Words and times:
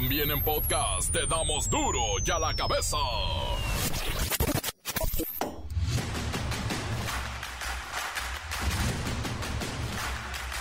También 0.00 0.30
en 0.30 0.40
podcast 0.42 1.10
te 1.10 1.26
damos 1.26 1.68
duro 1.68 2.00
y 2.24 2.30
a 2.30 2.38
la 2.38 2.54
cabeza. 2.54 2.96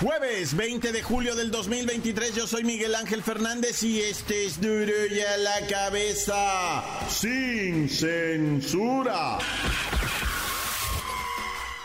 Jueves 0.02 0.56
20 0.56 0.92
de 0.92 1.04
julio 1.04 1.36
del 1.36 1.52
2023, 1.52 2.34
yo 2.34 2.48
soy 2.48 2.64
Miguel 2.64 2.96
Ángel 2.96 3.22
Fernández 3.22 3.84
y 3.84 4.02
este 4.02 4.48
es 4.48 4.60
duro 4.60 5.06
y 5.12 5.20
a 5.20 5.38
la 5.38 5.68
cabeza, 5.68 6.84
sin 7.08 7.88
censura. 7.90 9.38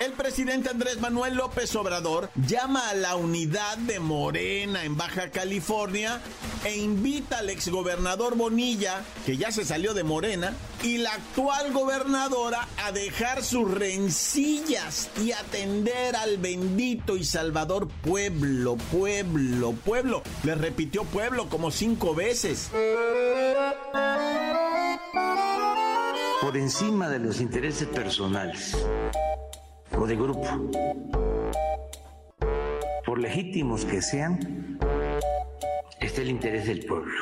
El 0.05 0.15
presidente 0.15 0.69
Andrés 0.69 1.01
Manuel 1.01 1.37
López 1.37 1.77
Obrador 1.77 2.29
llama 2.35 2.89
a 2.89 2.95
la 2.95 3.15
unidad 3.15 3.79
de 3.79 4.01
Morena 4.01 4.85
en 4.85 4.97
Baja 4.97 5.31
California 5.31 6.21
e 6.65 6.77
invita 6.77 7.39
al 7.39 7.51
exgobernador 7.51 8.37
Bonilla, 8.37 9.05
que 9.25 9.37
ya 9.37 9.53
se 9.53 9.65
salió 9.65 9.95
de 9.95 10.03
Morena, 10.03 10.55
y 10.83 10.99
la 10.99 11.13
actual 11.13 11.73
gobernadora 11.73 12.67
a 12.85 12.91
dejar 12.91 13.45
sus 13.45 13.71
rencillas 13.71 15.09
y 15.23 15.31
atender 15.31 16.17
al 16.17 16.37
bendito 16.39 17.17
y 17.17 17.23
salvador 17.23 17.87
pueblo, 17.87 18.75
pueblo, 18.91 19.71
pueblo. 19.71 20.25
Le 20.43 20.57
repitió 20.57 21.05
pueblo 21.05 21.49
como 21.49 21.71
cinco 21.71 22.13
veces. 22.13 22.71
Por 26.41 26.57
encima 26.57 27.09
de 27.09 27.21
los 27.21 27.41
intereses 27.41 27.87
personales 27.87 28.75
o 29.99 30.07
de 30.07 30.17
grupo, 30.17 30.49
por 33.05 33.19
legítimos 33.19 33.85
que 33.85 34.03
sean, 34.03 34.79
está 36.01 36.23
el 36.23 36.31
interés 36.31 36.67
del 36.67 36.85
pueblo. 36.85 37.13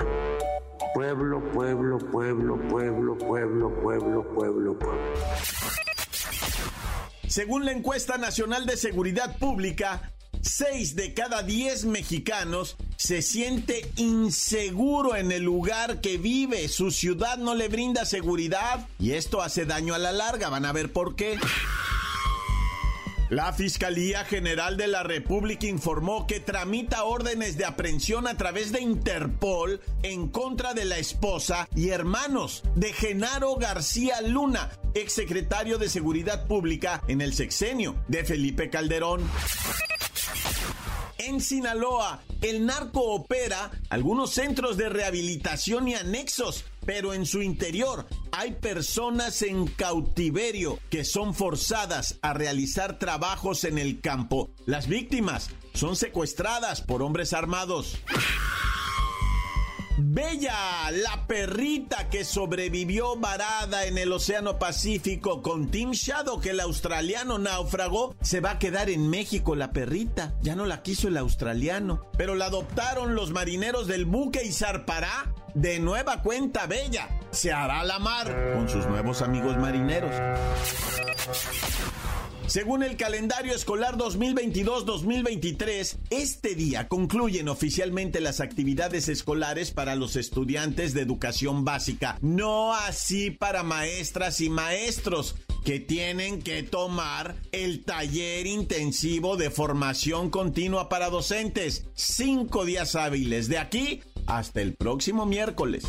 Pueblo, 0.95 1.43
pueblo, 1.53 1.99
pueblo, 1.99 2.59
pueblo, 2.69 3.19
pueblo, 3.19 3.75
pueblo, 3.81 4.35
pueblo, 4.35 4.79
pueblo. 4.79 5.13
Según 7.29 7.65
la 7.65 7.73
encuesta 7.73 8.19
nacional 8.19 8.67
de 8.67 8.77
seguridad 8.77 9.39
pública, 9.39 10.13
6 10.43 10.97
de 10.97 11.15
cada 11.15 11.43
10 11.43 11.85
mexicanos 11.85 12.77
se 12.97 13.23
siente 13.23 13.91
inseguro 13.97 15.17
en 15.17 15.31
el 15.33 15.43
lugar 15.43 16.01
que 16.01 16.19
vive. 16.19 16.69
Su 16.69 16.91
ciudad 16.91 17.39
no 17.39 17.55
le 17.55 17.69
brinda 17.69 18.05
seguridad 18.05 18.87
y 18.99 19.13
esto 19.13 19.43
hace 19.43 19.65
daño 19.65 19.95
a 19.95 19.99
la 19.99 20.13
larga. 20.13 20.49
Van 20.49 20.65
a 20.65 20.73
ver 20.73 20.93
por 20.93 21.15
qué. 21.15 21.39
La 23.31 23.53
Fiscalía 23.53 24.25
General 24.25 24.77
de 24.77 24.89
la 24.89 25.05
República 25.05 25.65
informó 25.65 26.27
que 26.27 26.41
tramita 26.41 27.05
órdenes 27.05 27.57
de 27.57 27.65
aprehensión 27.65 28.27
a 28.27 28.37
través 28.37 28.73
de 28.73 28.81
Interpol 28.81 29.81
en 30.03 30.27
contra 30.27 30.75
de 30.75 30.85
la 30.85 30.99
esposa 30.99 31.69
y 31.77 31.91
hermanos 31.91 32.65
de 32.75 32.93
Genaro 32.93 33.55
García 33.55 34.21
Luna, 34.21 34.73
exsecretario 34.95 35.79
de 35.79 35.89
Seguridad 35.89 36.49
Pública 36.49 37.05
en 37.07 37.21
el 37.21 37.33
sexenio 37.33 37.95
de 38.09 38.25
Felipe 38.25 38.69
Calderón. 38.69 39.23
En 41.19 41.41
Sinaloa, 41.41 42.25
el 42.43 42.67
narco 42.67 43.13
opera 43.13 43.71
algunos 43.91 44.31
centros 44.31 44.77
de 44.77 44.89
rehabilitación 44.89 45.87
y 45.87 45.95
anexos, 45.95 46.65
pero 46.85 47.15
en 47.15 47.27
su 47.27 47.43
interior 47.43 48.07
hay 48.33 48.53
personas 48.53 49.43
en 49.43 49.67
cautiverio 49.67 50.79
que 50.91 51.05
son 51.05 51.35
forzadas 51.35 52.19
a 52.23 52.33
realizar 52.33 52.99
trabajos 52.99 53.65
en 53.65 53.79
el 53.79 54.01
campo. 54.01 54.51
Las 54.67 54.89
víctimas 54.89 55.51
son 55.75 55.97
secuestradas 55.97 56.81
por 56.81 57.03
hombres 57.03 57.33
armados. 57.33 57.97
Bella, 60.03 60.91
la 60.93 61.27
perrita 61.27 62.09
que 62.09 62.25
sobrevivió 62.25 63.17
varada 63.17 63.85
en 63.85 63.99
el 63.99 64.11
Océano 64.13 64.59
Pacífico 64.59 65.43
con 65.43 65.71
Tim 65.71 65.91
Shadow, 65.91 66.41
que 66.41 66.51
el 66.51 66.61
australiano 66.61 67.39
náufrago, 67.39 68.15
se 68.23 68.41
va 68.41 68.53
a 68.53 68.59
quedar 68.59 68.89
en 68.89 69.11
México 69.11 69.55
la 69.55 69.73
perrita. 69.73 70.33
Ya 70.41 70.57
no 70.57 70.65
la 70.65 70.83
quiso 70.83 71.09
el 71.09 71.19
australiano, 71.19 72.07
pero 72.17 72.35
la 72.35 72.47
adoptaron 72.47 73.15
los 73.15 73.31
marineros 73.31 73.87
del 73.87 74.07
buque 74.07 74.43
y 74.43 74.53
zarpará 74.53 75.35
de 75.55 75.79
nueva 75.81 76.23
cuenta 76.23 76.67
Bella. 76.67 77.09
Se 77.31 77.53
hará 77.53 77.85
la 77.85 77.99
mar 77.99 78.55
con 78.55 78.69
sus 78.69 78.87
nuevos 78.87 79.21
amigos 79.21 79.59
marineros. 79.59 80.15
Según 82.51 82.83
el 82.83 82.97
calendario 82.97 83.55
escolar 83.55 83.97
2022-2023, 83.97 85.99
este 86.11 86.57
día 86.57 86.89
concluyen 86.89 87.49
oficialmente 87.49 88.21
las 88.21 88.41
actividades 88.41 89.09
escolares 89.09 89.71
para 89.71 89.95
los 89.95 90.17
estudiantes 90.17 90.93
de 90.93 91.03
educación 91.03 91.65
básica, 91.65 92.19
no 92.23 92.75
así 92.75 93.31
para 93.31 93.63
maestras 93.63 94.41
y 94.41 94.51
maestros 94.51 95.37
que 95.65 95.79
tienen 95.79 96.43
que 96.43 96.65
tomar 96.65 97.37
el 97.53 97.85
taller 97.85 98.49
intensivo 98.49 99.37
de 99.37 99.51
formación 99.51 100.29
continua 100.29 100.89
para 100.89 101.09
docentes. 101.09 101.87
Cinco 101.95 102.65
días 102.65 102.97
hábiles 102.97 103.49
de 103.49 103.59
aquí 103.59 104.03
hasta 104.27 104.61
el 104.61 104.75
próximo 104.75 105.25
miércoles. 105.25 105.85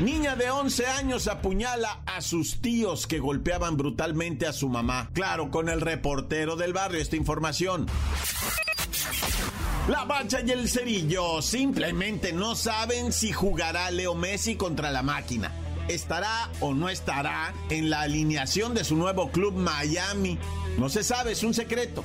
Niña 0.00 0.36
de 0.36 0.50
11 0.50 0.86
años 0.86 1.26
apuñala 1.26 2.02
a 2.04 2.20
sus 2.20 2.60
tíos 2.60 3.06
que 3.06 3.18
golpeaban 3.18 3.78
brutalmente 3.78 4.46
a 4.46 4.52
su 4.52 4.68
mamá. 4.68 5.08
Claro, 5.14 5.50
con 5.50 5.70
el 5.70 5.80
reportero 5.80 6.54
del 6.54 6.74
barrio 6.74 7.00
esta 7.00 7.16
información. 7.16 7.86
La 9.88 10.04
Bacha 10.04 10.40
y 10.44 10.50
el 10.50 10.68
Cerillo 10.68 11.40
simplemente 11.40 12.34
no 12.34 12.56
saben 12.56 13.10
si 13.10 13.32
jugará 13.32 13.90
Leo 13.90 14.14
Messi 14.14 14.56
contra 14.56 14.90
la 14.90 15.02
máquina. 15.02 15.50
¿Estará 15.88 16.50
o 16.60 16.74
no 16.74 16.90
estará 16.90 17.54
en 17.70 17.88
la 17.88 18.02
alineación 18.02 18.74
de 18.74 18.84
su 18.84 18.96
nuevo 18.96 19.30
club 19.30 19.54
Miami? 19.54 20.38
No 20.76 20.90
se 20.90 21.04
sabe, 21.04 21.32
es 21.32 21.42
un 21.42 21.54
secreto. 21.54 22.04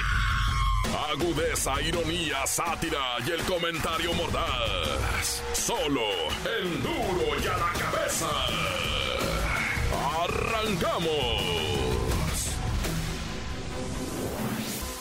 Agudeza, 0.93 1.81
ironía, 1.81 2.45
sátira 2.45 3.17
y 3.25 3.31
el 3.31 3.41
comentario 3.43 4.13
mordaz. 4.13 5.41
Solo 5.53 6.01
el 6.59 6.81
duro 6.81 7.39
y 7.41 7.47
a 7.47 7.57
la 7.57 7.73
cabeza. 7.73 8.27
¡Arrancamos! 10.23 11.61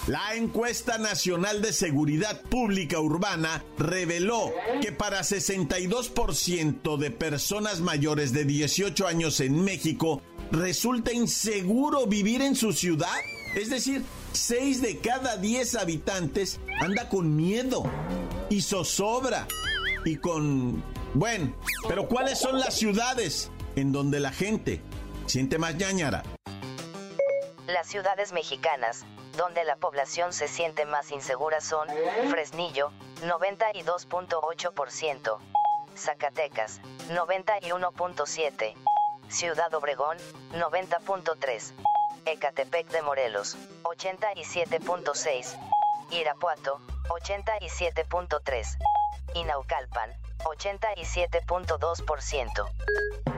La 0.07 0.35
encuesta 0.35 0.99
nacional 0.99 1.63
de 1.63 1.73
seguridad 1.73 2.41
pública 2.43 2.99
urbana 2.99 3.63
reveló 3.79 4.53
que 4.81 4.91
para 4.91 5.21
62% 5.21 6.97
de 6.97 7.11
personas 7.11 7.81
mayores 7.81 8.33
de 8.33 8.45
18 8.45 9.07
años 9.07 9.39
en 9.41 9.63
México 9.63 10.21
resulta 10.51 11.13
inseguro 11.13 12.07
vivir 12.07 12.43
en 12.43 12.57
su 12.57 12.73
ciudad. 12.73 13.15
Es 13.55 13.71
decir, 13.71 14.03
6 14.33 14.83
de 14.83 14.99
cada 14.99 15.37
10 15.37 15.77
habitantes 15.77 16.59
anda 16.81 17.09
con 17.09 17.37
miedo 17.37 17.85
y 18.49 18.63
zozobra 18.63 19.47
y 20.05 20.17
con... 20.17 20.83
Bueno, 21.15 21.55
pero 21.89 22.07
¿cuáles 22.07 22.39
son 22.39 22.61
las 22.61 22.75
ciudades 22.75 23.51
en 23.77 23.93
donde 23.93 24.21
la 24.21 24.31
gente 24.31 24.83
siente 25.27 25.59
más 25.59 25.75
ñañara? 25.75 26.23
Las 27.67 27.89
ciudades 27.89 28.33
mexicanas, 28.33 29.05
donde 29.37 29.65
la 29.65 29.77
población 29.77 30.33
se 30.33 30.49
siente 30.49 30.87
más 30.87 31.11
insegura 31.11 31.61
son 31.61 31.89
Fresnillo, 32.31 32.93
92.8%, 33.23 35.39
Zacatecas, 35.97 36.81
91.7%, 37.11 38.75
Ciudad 39.29 39.75
Obregón, 39.75 40.17
90.3%, 40.53 41.73
Ecatepec 42.27 42.91
de 42.91 43.01
Morelos, 43.03 43.57
87.6%, 43.83 45.59
Irapuato, 46.11 46.81
87.3%, 47.09 48.77
y 49.35 49.45
Naucalpan, 49.45 50.11
87.2%. 50.45 52.69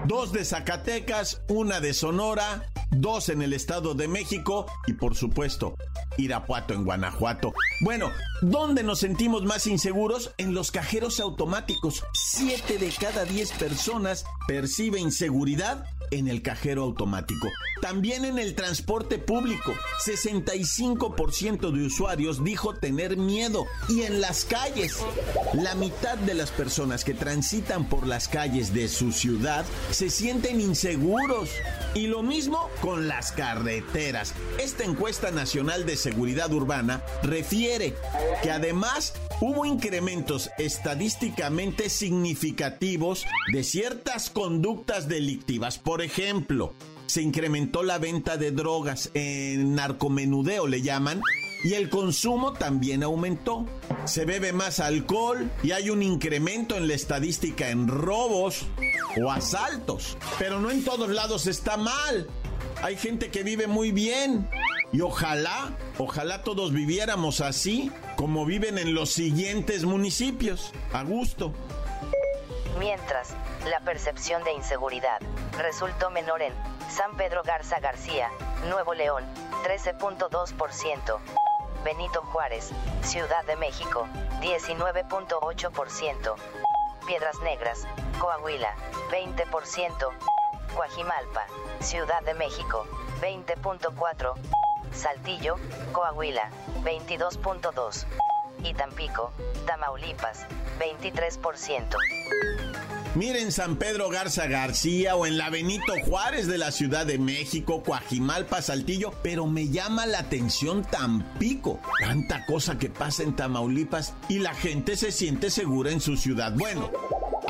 Dos 0.07 0.33
de 0.33 0.45
Zacatecas, 0.45 1.43
una 1.49 1.81
de 1.81 1.95
Sonora 1.95 2.67
dos 2.93 3.29
en 3.29 3.43
el 3.43 3.53
Estado 3.53 3.95
de 3.95 4.07
México 4.07 4.67
y 4.87 4.93
por 4.93 5.17
supuesto 5.17 5.75
Irapuato 6.19 6.75
en 6.75 6.85
Guanajuato. 6.85 7.55
Bueno, 7.81 8.11
¿dónde 8.43 8.83
nos 8.83 9.01
sentimos 9.01 9.45
más 9.45 9.67
inseguros? 9.67 10.35
En 10.37 10.55
los 10.55 10.71
cajeros 10.71 11.21
automáticos. 11.21 12.05
Siete 12.13 12.79
de 12.79 12.91
cada 12.91 13.25
diez 13.25 13.53
personas 13.53 14.25
percibe 14.47 15.01
inseguridad 15.01 15.87
en 16.13 16.29
el 16.29 16.43
cajero 16.43 16.83
automático. 16.83 17.49
También 17.81 18.25
en 18.25 18.39
el 18.39 18.55
transporte 18.55 19.19
público, 19.19 19.75
65% 20.07 21.73
de 21.73 21.87
usuarios 21.87 22.45
dijo 22.45 22.75
tener 22.75 23.17
miedo. 23.17 23.67
Y 23.89 24.03
en 24.03 24.21
las 24.21 24.45
calles, 24.45 24.99
la 25.55 25.75
mitad 25.75 26.17
de 26.19 26.35
las 26.35 26.51
personas 26.51 27.03
que 27.05 27.15
transitan 27.15 27.89
por 27.89 28.07
las 28.07 28.29
calles 28.29 28.73
de 28.73 28.89
su 28.89 29.11
ciudad 29.11 29.65
se 29.91 30.11
sienten 30.11 30.61
inseguros. 30.61 31.51
Y 31.95 32.07
lo 32.07 32.23
mismo 32.23 32.71
con 32.81 33.09
las 33.09 33.33
carreteras. 33.33 34.35
Esta 34.59 34.85
encuesta 34.85 35.31
nacional 35.31 35.85
de 35.85 35.97
seguridad 35.97 36.53
urbana 36.53 37.03
refiere 37.23 37.95
que 38.43 38.51
además 38.51 39.15
hubo 39.41 39.65
incrementos 39.65 40.51
estadísticamente 40.59 41.91
significativos 41.91 43.27
de 43.53 43.65
ciertas 43.65 44.31
conductas 44.31 45.09
delictivas. 45.09 45.79
Por 45.79 46.02
ejemplo, 46.03 46.75
se 47.07 47.23
incrementó 47.23 47.83
la 47.83 47.99
venta 47.99 48.37
de 48.37 48.51
drogas, 48.51 49.11
en 49.15 49.75
narcomenudeo 49.75 50.67
le 50.67 50.83
llaman, 50.83 51.21
y 51.65 51.75
el 51.75 51.89
consumo 51.89 52.53
también 52.53 53.03
aumentó. 53.03 53.67
Se 54.05 54.25
bebe 54.25 54.53
más 54.53 54.81
alcohol 54.81 55.51
y 55.63 55.73
hay 55.73 55.91
un 55.91 56.03
incremento 56.03 56.77
en 56.77 56.89
la 56.89 56.95
estadística 56.95 57.71
en 57.71 57.87
robos 57.87 58.67
o 59.23 59.31
asaltos. 59.31 60.17
Pero 60.39 60.61
no 60.61 60.71
en 60.71 60.85
todos 60.85 61.09
lados 61.11 61.47
está 61.47 61.77
mal. 61.77 62.29
Hay 62.83 62.97
gente 62.97 63.31
que 63.31 63.45
vive 63.45 63.67
muy 63.69 63.93
bien. 63.93 64.49
Y 64.93 65.01
ojalá, 65.01 65.77
ojalá 65.99 66.43
todos 66.43 66.73
viviéramos 66.73 67.41
así 67.41 67.91
como 68.17 68.45
viven 68.45 68.77
en 68.77 68.95
los 68.95 69.11
siguientes 69.11 69.85
municipios, 69.85 70.73
a 70.93 71.03
gusto. 71.03 71.55
Mientras, 72.79 73.31
la 73.67 73.81
percepción 73.81 74.43
de 74.45 74.53
inseguridad 74.53 75.21
resultó 75.59 76.11
menor 76.11 76.43
en 76.43 76.53
San 76.89 77.17
Pedro 77.17 77.43
Garza 77.43 77.79
García, 77.81 78.31
Nuevo 78.69 78.95
León, 78.95 79.25
13.2%. 79.65 81.19
Benito 81.85 82.23
Juárez, 82.23 82.71
Ciudad 83.03 83.45
de 83.45 83.57
México, 83.57 84.07
19.8%. 84.41 86.35
Piedras 87.07 87.41
Negras, 87.43 87.87
Coahuila, 88.21 88.75
20%. 89.11 90.11
Coajimalpa, 90.75 91.47
Ciudad 91.81 92.23
de 92.23 92.35
México, 92.35 92.87
20.4%. 93.21 94.35
Saltillo, 94.93 95.57
Coahuila, 95.93 96.51
22.2%. 96.85 98.07
Y 98.65 98.75
Tampico, 98.75 99.33
Tamaulipas, 99.67 100.47
23%. 100.79 101.97
Miren 103.15 103.53
San 103.53 103.77
Pedro 103.77 104.09
Garza 104.09 104.47
García 104.47 105.17
o 105.17 105.27
en 105.27 105.37
la 105.37 105.51
Benito 105.51 105.93
Juárez 106.07 106.47
de 106.47 106.57
la 106.57 106.73
Ciudad 106.73 107.05
de 107.05 107.19
México, 107.19 107.83
Coajimalpa, 107.83 108.63
Saltillo, 108.63 109.13
pero 109.23 109.47
me 109.47 109.69
llama 109.69 110.07
la 110.07 110.21
atención 110.21 110.83
Tampico. 110.83 111.79
Tanta 112.01 112.47
cosa 112.47 112.79
que 112.79 112.89
pasa 112.89 113.23
en 113.23 113.37
Tamaulipas 113.37 114.15
y 114.31 114.39
la 114.39 114.55
gente 114.55 114.97
se 114.97 115.13
siente 115.13 115.51
segura 115.51 115.91
en 115.91 116.01
su 116.01 116.17
ciudad. 116.17 116.55
Bueno, 116.57 116.91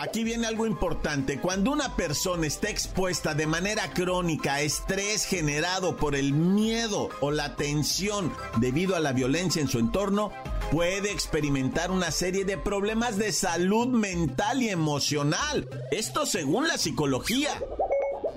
Aquí 0.03 0.25
viene 0.25 0.49
algo 0.49 0.67
importante. 0.67 1.41
Cuando 1.41 1.71
una 1.71 1.95
persona 1.95 2.45
está 2.49 2.69
expuesta 2.69 3.35
de 3.35 3.47
manera 3.47 3.93
crónica 3.95 4.55
a 4.55 4.61
estrés 4.61 5.25
generado 5.25 5.97
por 5.97 6.17
el 6.17 6.33
miedo 6.33 7.09
o 7.21 7.31
la 7.31 7.55
tensión 7.55 8.35
debido 8.57 8.97
a 8.97 8.99
la 8.99 9.13
violencia 9.13 9.63
en 9.63 9.69
su 9.69 9.79
entorno, 9.79 10.33
puede 10.73 11.13
experimentar 11.13 11.93
una 11.93 12.11
serie 12.11 12.45
de 12.45 12.59
problemas 12.59 13.17
de 13.17 13.31
salud 13.31 13.87
mental 13.87 14.61
y 14.61 14.71
emocional. 14.71 15.69
Esto 15.93 16.27
según 16.27 16.67
la 16.67 16.79
psicología. 16.79 17.53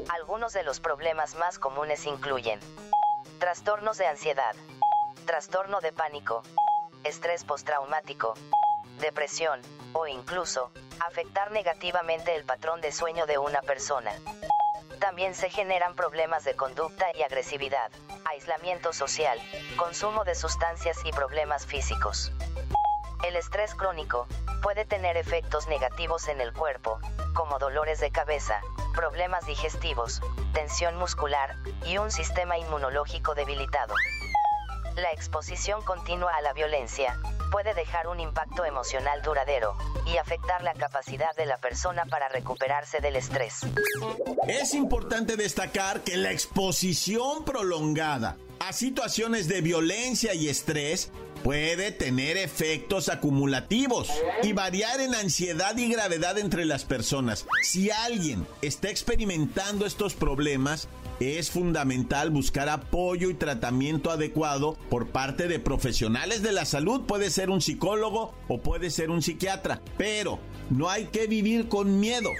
Algunos 0.09 0.53
de 0.53 0.61
los 0.61 0.79
problemas 0.79 1.33
más 1.33 1.57
comunes 1.57 2.05
incluyen 2.05 2.59
trastornos 3.39 3.97
de 3.97 4.05
ansiedad, 4.05 4.55
trastorno 5.25 5.81
de 5.81 5.91
pánico, 5.91 6.43
estrés 7.03 7.43
postraumático, 7.43 8.35
depresión, 8.99 9.61
o 9.93 10.07
incluso, 10.07 10.71
afectar 10.99 11.51
negativamente 11.51 12.35
el 12.35 12.45
patrón 12.45 12.81
de 12.81 12.91
sueño 12.91 13.25
de 13.25 13.37
una 13.37 13.61
persona. 13.61 14.11
También 14.99 15.35
se 15.35 15.49
generan 15.49 15.95
problemas 15.95 16.43
de 16.43 16.55
conducta 16.55 17.05
y 17.15 17.23
agresividad, 17.23 17.91
aislamiento 18.25 18.93
social, 18.93 19.39
consumo 19.77 20.23
de 20.23 20.35
sustancias 20.35 20.97
y 21.05 21.11
problemas 21.11 21.65
físicos. 21.65 22.31
El 23.27 23.35
estrés 23.35 23.73
crónico 23.75 24.27
puede 24.61 24.85
tener 24.85 25.17
efectos 25.17 25.67
negativos 25.67 26.27
en 26.27 26.41
el 26.41 26.53
cuerpo, 26.53 26.99
como 27.33 27.59
dolores 27.59 27.99
de 27.99 28.11
cabeza, 28.11 28.61
problemas 28.93 29.45
digestivos, 29.45 30.21
tensión 30.53 30.95
muscular 30.95 31.55
y 31.85 31.97
un 31.97 32.11
sistema 32.11 32.57
inmunológico 32.57 33.35
debilitado. 33.35 33.93
La 34.95 35.11
exposición 35.11 35.81
continua 35.83 36.31
a 36.37 36.41
la 36.41 36.53
violencia 36.53 37.19
puede 37.51 37.73
dejar 37.73 38.07
un 38.07 38.21
impacto 38.21 38.63
emocional 38.63 39.21
duradero 39.21 39.75
y 40.05 40.15
afectar 40.15 40.63
la 40.63 40.73
capacidad 40.73 41.35
de 41.35 41.45
la 41.45 41.57
persona 41.57 42.05
para 42.05 42.29
recuperarse 42.29 43.01
del 43.01 43.17
estrés. 43.17 43.59
Es 44.47 44.73
importante 44.73 45.35
destacar 45.35 46.01
que 46.01 46.15
la 46.15 46.31
exposición 46.31 47.43
prolongada 47.43 48.37
a 48.59 48.71
situaciones 48.71 49.49
de 49.49 49.59
violencia 49.59 50.33
y 50.33 50.47
estrés 50.47 51.11
puede 51.43 51.91
tener 51.91 52.37
efectos 52.37 53.09
acumulativos 53.09 54.09
y 54.43 54.53
variar 54.53 55.01
en 55.01 55.13
ansiedad 55.13 55.77
y 55.77 55.91
gravedad 55.91 56.39
entre 56.39 56.63
las 56.63 56.85
personas. 56.85 57.45
Si 57.61 57.91
alguien 57.91 58.47
está 58.61 58.89
experimentando 58.89 59.85
estos 59.85 60.13
problemas, 60.13 60.87
es 61.19 61.51
fundamental 61.51 62.29
buscar 62.29 62.69
apoyo 62.69 63.29
y 63.29 63.33
tratamiento 63.33 64.11
adecuado 64.11 64.77
por 64.89 65.07
parte 65.07 65.47
de 65.47 65.59
profesionales 65.59 66.41
de 66.41 66.51
la 66.51 66.65
salud. 66.65 67.05
Puede 67.05 67.29
ser 67.29 67.49
un 67.49 67.61
psicólogo 67.61 68.33
o 68.47 68.61
puede 68.61 68.89
ser 68.89 69.09
un 69.09 69.21
psiquiatra, 69.21 69.81
pero 69.97 70.39
no 70.69 70.89
hay 70.89 71.05
que 71.05 71.27
vivir 71.27 71.67
con 71.67 71.99
miedo. 71.99 72.31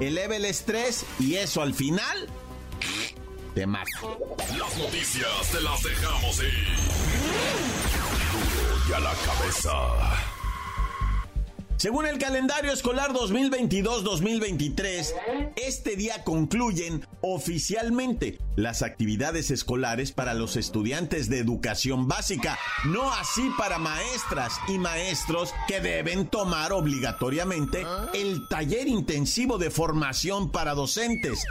Eleve 0.00 0.36
el 0.36 0.44
estrés 0.44 1.04
y 1.18 1.36
eso 1.36 1.62
al 1.62 1.74
final 1.74 2.28
te 3.54 3.66
mata. 3.66 3.90
Las 4.58 4.78
noticias 4.78 5.50
te 5.50 5.60
las 5.60 5.82
dejamos 5.82 6.42
ir. 6.42 6.68
y 8.88 8.92
a 8.92 9.00
la 9.00 9.14
cabeza. 9.14 10.28
Según 11.78 12.06
el 12.06 12.18
calendario 12.18 12.72
escolar 12.72 13.12
2022-2023, 13.12 15.14
este 15.54 15.94
día 15.94 16.24
concluyen 16.24 17.06
oficialmente 17.20 18.38
las 18.56 18.82
actividades 18.82 19.50
escolares 19.50 20.12
para 20.12 20.34
los 20.34 20.56
estudiantes 20.56 21.28
de 21.28 21.38
educación 21.38 22.08
básica, 22.08 22.58
no 22.84 23.12
así 23.12 23.50
para 23.56 23.78
maestras 23.78 24.52
y 24.68 24.78
maestros 24.78 25.54
que 25.66 25.80
deben 25.80 26.28
tomar 26.28 26.72
obligatoriamente 26.72 27.86
el 28.14 28.46
taller 28.48 28.88
intensivo 28.88 29.58
de 29.58 29.70
formación 29.70 30.50
para 30.50 30.74
docentes. 30.74 31.44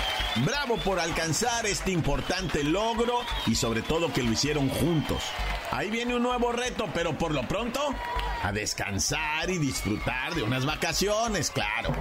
bravo 0.46 0.78
por 0.78 1.00
alcanzar 1.00 1.66
este 1.66 1.92
importante 1.92 2.64
logro 2.64 3.20
y 3.46 3.56
sobre 3.56 3.82
todo 3.82 4.12
que 4.14 4.24
lo 4.24 4.32
hicieron 4.32 4.70
juntos. 4.70 5.22
Ahí 5.72 5.92
viene 5.92 6.16
un 6.16 6.24
nuevo 6.24 6.52
reto, 6.52 6.90
pero 6.94 7.18
por 7.18 7.34
lo 7.34 7.48
pronto, 7.48 7.80
a 8.42 8.52
descansar 8.52 9.50
y 9.50 9.60
disfrutar 9.60 10.34
de 10.34 10.42
unas 10.42 10.66
vacaciones, 10.66 11.52
claro. 11.52 11.94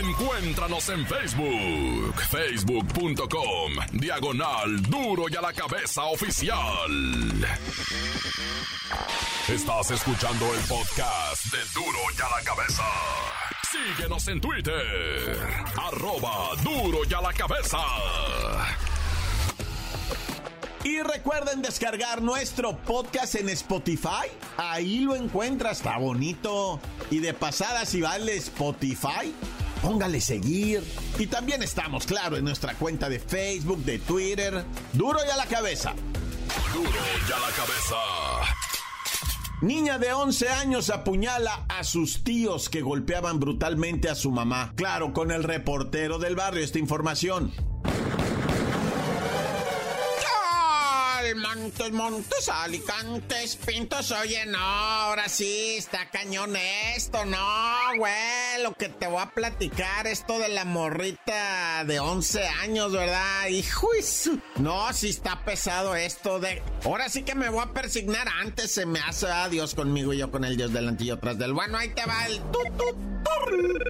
Encuéntranos 0.00 0.88
en 0.88 1.06
Facebook, 1.06 2.20
facebook.com, 2.30 3.72
diagonal 3.92 4.82
duro 4.82 5.26
y 5.30 5.36
a 5.36 5.40
la 5.40 5.52
cabeza 5.52 6.04
oficial. 6.04 6.56
Estás 9.48 9.90
escuchando 9.92 10.44
el 10.54 10.60
podcast 10.60 11.46
de 11.46 11.58
duro 11.72 11.98
y 12.14 12.20
a 12.20 12.36
la 12.36 12.44
cabeza. 12.44 12.82
Síguenos 13.72 14.28
en 14.28 14.42
Twitter, 14.42 15.38
arroba 15.74 16.50
duro 16.62 16.98
y 17.08 17.14
a 17.14 17.22
la 17.22 17.32
cabeza. 17.32 17.78
Y 20.84 21.00
recuerden 21.00 21.62
descargar 21.62 22.20
nuestro 22.20 22.76
podcast 22.76 23.36
en 23.36 23.48
Spotify. 23.48 24.28
Ahí 24.58 25.00
lo 25.00 25.16
encuentras, 25.16 25.78
está 25.78 25.96
bonito. 25.96 26.78
Y 27.10 27.20
de 27.20 27.32
pasada, 27.32 27.86
si 27.86 28.02
vale 28.02 28.36
Spotify, 28.36 29.34
póngale 29.80 30.20
seguir. 30.20 30.84
Y 31.18 31.26
también 31.26 31.62
estamos, 31.62 32.04
claro, 32.04 32.36
en 32.36 32.44
nuestra 32.44 32.74
cuenta 32.74 33.08
de 33.08 33.18
Facebook, 33.18 33.82
de 33.82 33.98
Twitter. 33.98 34.62
Duro 34.92 35.20
y 35.26 35.30
a 35.30 35.36
la 35.36 35.46
cabeza. 35.46 35.94
Duro 36.74 36.90
y 36.90 37.32
a 37.32 37.38
la 37.38 37.50
cabeza. 37.56 38.57
Niña 39.60 39.98
de 39.98 40.12
11 40.12 40.48
años 40.50 40.88
apuñala 40.88 41.64
a 41.68 41.82
sus 41.82 42.22
tíos 42.22 42.68
que 42.68 42.80
golpeaban 42.80 43.40
brutalmente 43.40 44.08
a 44.08 44.14
su 44.14 44.30
mamá. 44.30 44.72
Claro, 44.76 45.12
con 45.12 45.32
el 45.32 45.42
reportero 45.42 46.20
del 46.20 46.36
barrio 46.36 46.62
esta 46.62 46.78
información. 46.78 47.52
Montes, 51.68 51.92
montes, 51.92 52.48
alicantes, 52.48 53.56
pintos, 53.56 54.10
oye, 54.12 54.46
no, 54.46 54.58
ahora 54.58 55.28
sí, 55.28 55.74
está 55.76 56.08
cañón 56.08 56.56
esto, 56.96 57.26
no, 57.26 57.36
güey, 57.98 58.62
lo 58.62 58.72
que 58.72 58.88
te 58.88 59.06
voy 59.06 59.20
a 59.20 59.26
platicar, 59.26 60.06
esto 60.06 60.38
de 60.38 60.48
la 60.48 60.64
morrita 60.64 61.84
de 61.84 62.00
11 62.00 62.48
años, 62.62 62.92
¿verdad? 62.92 63.48
Hijo, 63.48 63.88
no, 64.56 64.90
sí 64.94 65.10
está 65.10 65.44
pesado 65.44 65.94
esto 65.94 66.40
de, 66.40 66.62
ahora 66.84 67.10
sí 67.10 67.22
que 67.22 67.34
me 67.34 67.50
voy 67.50 67.62
a 67.62 67.74
persignar, 67.74 68.26
antes 68.40 68.72
se 68.72 68.86
me 68.86 69.00
hace 69.00 69.26
a 69.26 69.50
Dios 69.50 69.74
conmigo 69.74 70.14
y 70.14 70.18
yo 70.18 70.30
con 70.30 70.46
el 70.46 70.56
Dios 70.56 70.72
delante 70.72 71.04
y 71.04 71.14
tras 71.18 71.36
del, 71.36 71.52
bueno, 71.52 71.76
ahí 71.76 71.90
te 71.90 72.06
va 72.06 72.24
el 72.24 72.40
tut, 72.44 72.96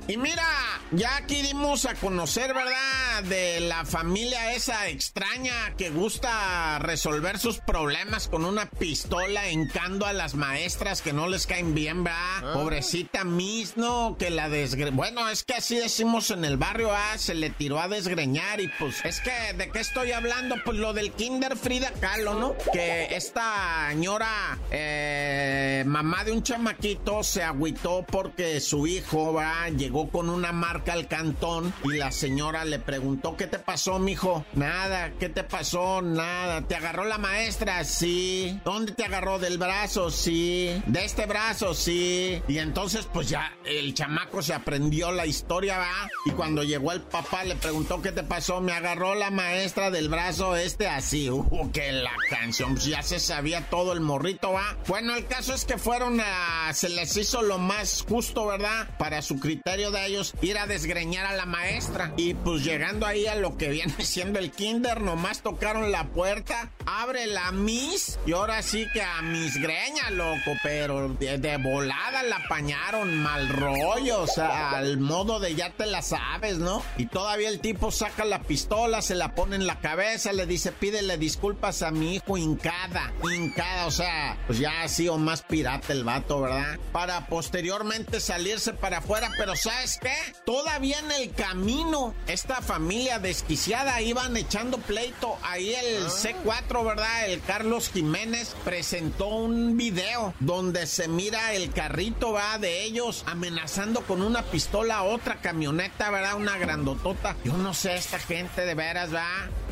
y 0.06 0.16
mira, 0.16 0.46
ya 0.90 1.16
aquí 1.16 1.42
dimos 1.42 1.84
a 1.84 1.94
conocer, 1.94 2.54
¿verdad? 2.54 3.22
De 3.24 3.60
la 3.60 3.84
familia 3.84 4.54
esa 4.54 4.88
extraña 4.88 5.74
que 5.76 5.90
gusta 5.90 6.78
resolver 6.78 7.38
sus 7.38 7.58
problemas 7.68 8.28
con 8.28 8.46
una 8.46 8.64
pistola 8.64 9.50
encando 9.50 10.06
a 10.06 10.14
las 10.14 10.34
maestras 10.34 11.02
que 11.02 11.12
no 11.12 11.28
les 11.28 11.46
caen 11.46 11.74
bien, 11.74 12.02
¿verdad? 12.02 12.38
Ah. 12.42 12.52
Pobrecita 12.54 13.24
Miss, 13.24 13.76
¿no? 13.76 14.16
Que 14.18 14.30
la 14.30 14.48
desgre... 14.48 14.90
Bueno, 14.90 15.28
es 15.28 15.44
que 15.44 15.52
así 15.52 15.76
decimos 15.76 16.30
en 16.30 16.46
el 16.46 16.56
barrio, 16.56 16.90
¿ah? 16.94 17.18
Se 17.18 17.34
le 17.34 17.50
tiró 17.50 17.78
a 17.78 17.86
desgreñar 17.86 18.62
y 18.62 18.68
pues 18.78 19.04
es 19.04 19.20
que 19.20 19.52
¿de 19.52 19.70
qué 19.70 19.80
estoy 19.80 20.12
hablando? 20.12 20.56
Pues 20.64 20.78
lo 20.78 20.94
del 20.94 21.12
Kinder 21.12 21.58
Frida 21.58 21.92
Kahlo, 22.00 22.34
¿no? 22.34 22.54
Que 22.72 23.14
esta 23.14 23.88
señora, 23.90 24.58
eh, 24.70 25.84
mamá 25.86 26.24
de 26.24 26.32
un 26.32 26.42
chamaquito, 26.42 27.22
se 27.22 27.42
agüitó 27.42 28.02
porque 28.10 28.60
su 28.60 28.86
hijo, 28.86 29.34
¿verdad? 29.34 29.72
Llegó 29.76 30.08
con 30.08 30.30
una 30.30 30.52
marca 30.52 30.94
al 30.94 31.06
cantón 31.06 31.74
y 31.84 31.98
la 31.98 32.12
señora 32.12 32.64
le 32.64 32.78
preguntó, 32.78 33.36
¿qué 33.36 33.46
te 33.46 33.58
pasó, 33.58 33.98
mijo? 33.98 34.46
Nada, 34.54 35.10
¿qué 35.20 35.28
te 35.28 35.44
pasó? 35.44 36.00
Nada. 36.00 36.62
¿Te 36.62 36.74
agarró 36.74 37.04
la 37.04 37.18
maestra? 37.18 37.57
Sí. 37.84 38.60
¿Dónde 38.64 38.92
te 38.92 39.04
agarró? 39.04 39.38
Del 39.38 39.58
brazo, 39.58 40.10
sí. 40.10 40.80
De 40.86 41.04
este 41.04 41.26
brazo, 41.26 41.74
sí. 41.74 42.40
Y 42.46 42.58
entonces, 42.58 43.08
pues 43.12 43.28
ya 43.28 43.52
el 43.64 43.94
chamaco 43.94 44.42
se 44.42 44.54
aprendió 44.54 45.10
la 45.10 45.26
historia, 45.26 45.78
va. 45.78 46.08
Y 46.24 46.30
cuando 46.30 46.62
llegó 46.62 46.92
el 46.92 47.00
papá 47.00 47.42
le 47.42 47.56
preguntó, 47.56 48.00
¿qué 48.00 48.12
te 48.12 48.22
pasó? 48.22 48.60
Me 48.60 48.72
agarró 48.72 49.16
la 49.16 49.30
maestra 49.30 49.90
del 49.90 50.08
brazo 50.08 50.54
este 50.54 50.86
así. 50.86 51.30
Uh, 51.30 51.70
que 51.72 51.90
la 51.90 52.12
canción, 52.30 52.74
pues 52.74 52.86
ya 52.86 53.02
se 53.02 53.18
sabía 53.18 53.68
todo 53.68 53.92
el 53.92 54.00
morrito, 54.00 54.52
va. 54.52 54.76
Bueno, 54.86 55.16
el 55.16 55.26
caso 55.26 55.52
es 55.52 55.64
que 55.64 55.78
fueron 55.78 56.20
a. 56.20 56.72
Se 56.74 56.88
les 56.88 57.16
hizo 57.16 57.42
lo 57.42 57.58
más 57.58 58.04
justo, 58.08 58.46
¿verdad? 58.46 58.88
Para 58.98 59.20
su 59.20 59.40
criterio 59.40 59.90
de 59.90 60.06
ellos, 60.06 60.32
ir 60.42 60.58
a 60.58 60.66
desgreñar 60.68 61.26
a 61.26 61.34
la 61.34 61.46
maestra. 61.46 62.12
Y 62.16 62.34
pues 62.34 62.64
llegando 62.64 63.04
ahí 63.04 63.26
a 63.26 63.34
lo 63.34 63.56
que 63.56 63.68
viene 63.68 63.94
siendo 64.04 64.38
el 64.38 64.52
kinder, 64.52 65.00
nomás 65.00 65.42
tocaron 65.42 65.90
la 65.90 66.04
puerta, 66.04 66.70
abre 66.86 67.26
la 67.26 67.37
Miss 67.52 68.18
y 68.26 68.32
ahora 68.32 68.62
sí 68.62 68.86
que 68.92 69.02
a 69.02 69.22
mis 69.22 69.56
greñas, 69.56 70.10
loco, 70.12 70.52
pero 70.62 71.08
de, 71.08 71.56
volada 71.58 72.22
la 72.22 72.36
apañaron 72.36 73.16
mal 73.18 73.48
rollo, 73.48 74.22
o 74.22 74.26
sea, 74.26 74.70
al 74.70 74.98
modo 74.98 75.40
de 75.40 75.54
ya 75.54 75.70
te 75.70 75.86
la 75.86 76.02
sabes, 76.02 76.58
¿no? 76.58 76.82
Y 76.96 77.06
todavía 77.06 77.48
el 77.48 77.60
tipo 77.60 77.90
saca 77.90 78.24
la 78.24 78.42
pistola, 78.42 79.02
se 79.02 79.14
la 79.14 79.34
pone 79.34 79.56
en 79.56 79.66
la 79.66 79.80
cabeza, 79.80 80.32
le 80.32 80.46
dice, 80.46 80.72
pídele 80.72 81.18
disculpas 81.18 81.82
a 81.82 81.90
mi 81.90 82.16
hijo 82.16 82.36
hincada, 82.36 83.12
hincada, 83.22 83.86
o 83.86 83.90
sea, 83.90 84.36
pues 84.46 84.58
ya 84.58 84.82
así 84.82 85.08
o 85.08 85.16
más 85.16 85.42
pirata 85.42 85.92
el 85.92 86.04
vato, 86.04 86.40
¿verdad? 86.40 86.78
Para 86.92 87.26
posteriormente 87.26 88.20
salirse 88.20 88.72
para 88.72 88.98
afuera, 88.98 89.30
pero 89.38 89.56
¿sabes 89.56 89.98
qué? 90.00 90.14
Todavía 90.44 90.98
en 90.98 91.12
el 91.12 91.32
camino, 91.32 92.14
esta 92.26 92.60
familia 92.62 93.18
desquiciada 93.18 94.00
iban 94.00 94.36
echando 94.36 94.78
pleito, 94.78 95.38
ahí 95.42 95.74
el 95.74 96.06
ah. 96.06 96.10
C4, 96.10 96.84
¿verdad? 96.84 97.27
El 97.28 97.42
Carlos 97.42 97.90
Jiménez 97.90 98.56
presentó 98.64 99.26
un 99.28 99.76
video 99.76 100.32
donde 100.40 100.86
se 100.86 101.08
mira 101.08 101.52
el 101.52 101.70
carrito, 101.70 102.32
va, 102.32 102.56
de 102.56 102.84
ellos 102.84 103.22
amenazando 103.26 104.00
con 104.00 104.22
una 104.22 104.44
pistola 104.44 104.96
a 104.96 105.02
otra 105.02 105.36
camioneta, 105.42 106.10
¿verdad? 106.10 106.36
Una 106.36 106.56
grandotota. 106.56 107.36
Yo 107.44 107.52
no 107.58 107.74
sé, 107.74 107.96
esta 107.96 108.18
gente 108.18 108.64
de 108.64 108.74
veras, 108.74 109.14
va. 109.14 109.26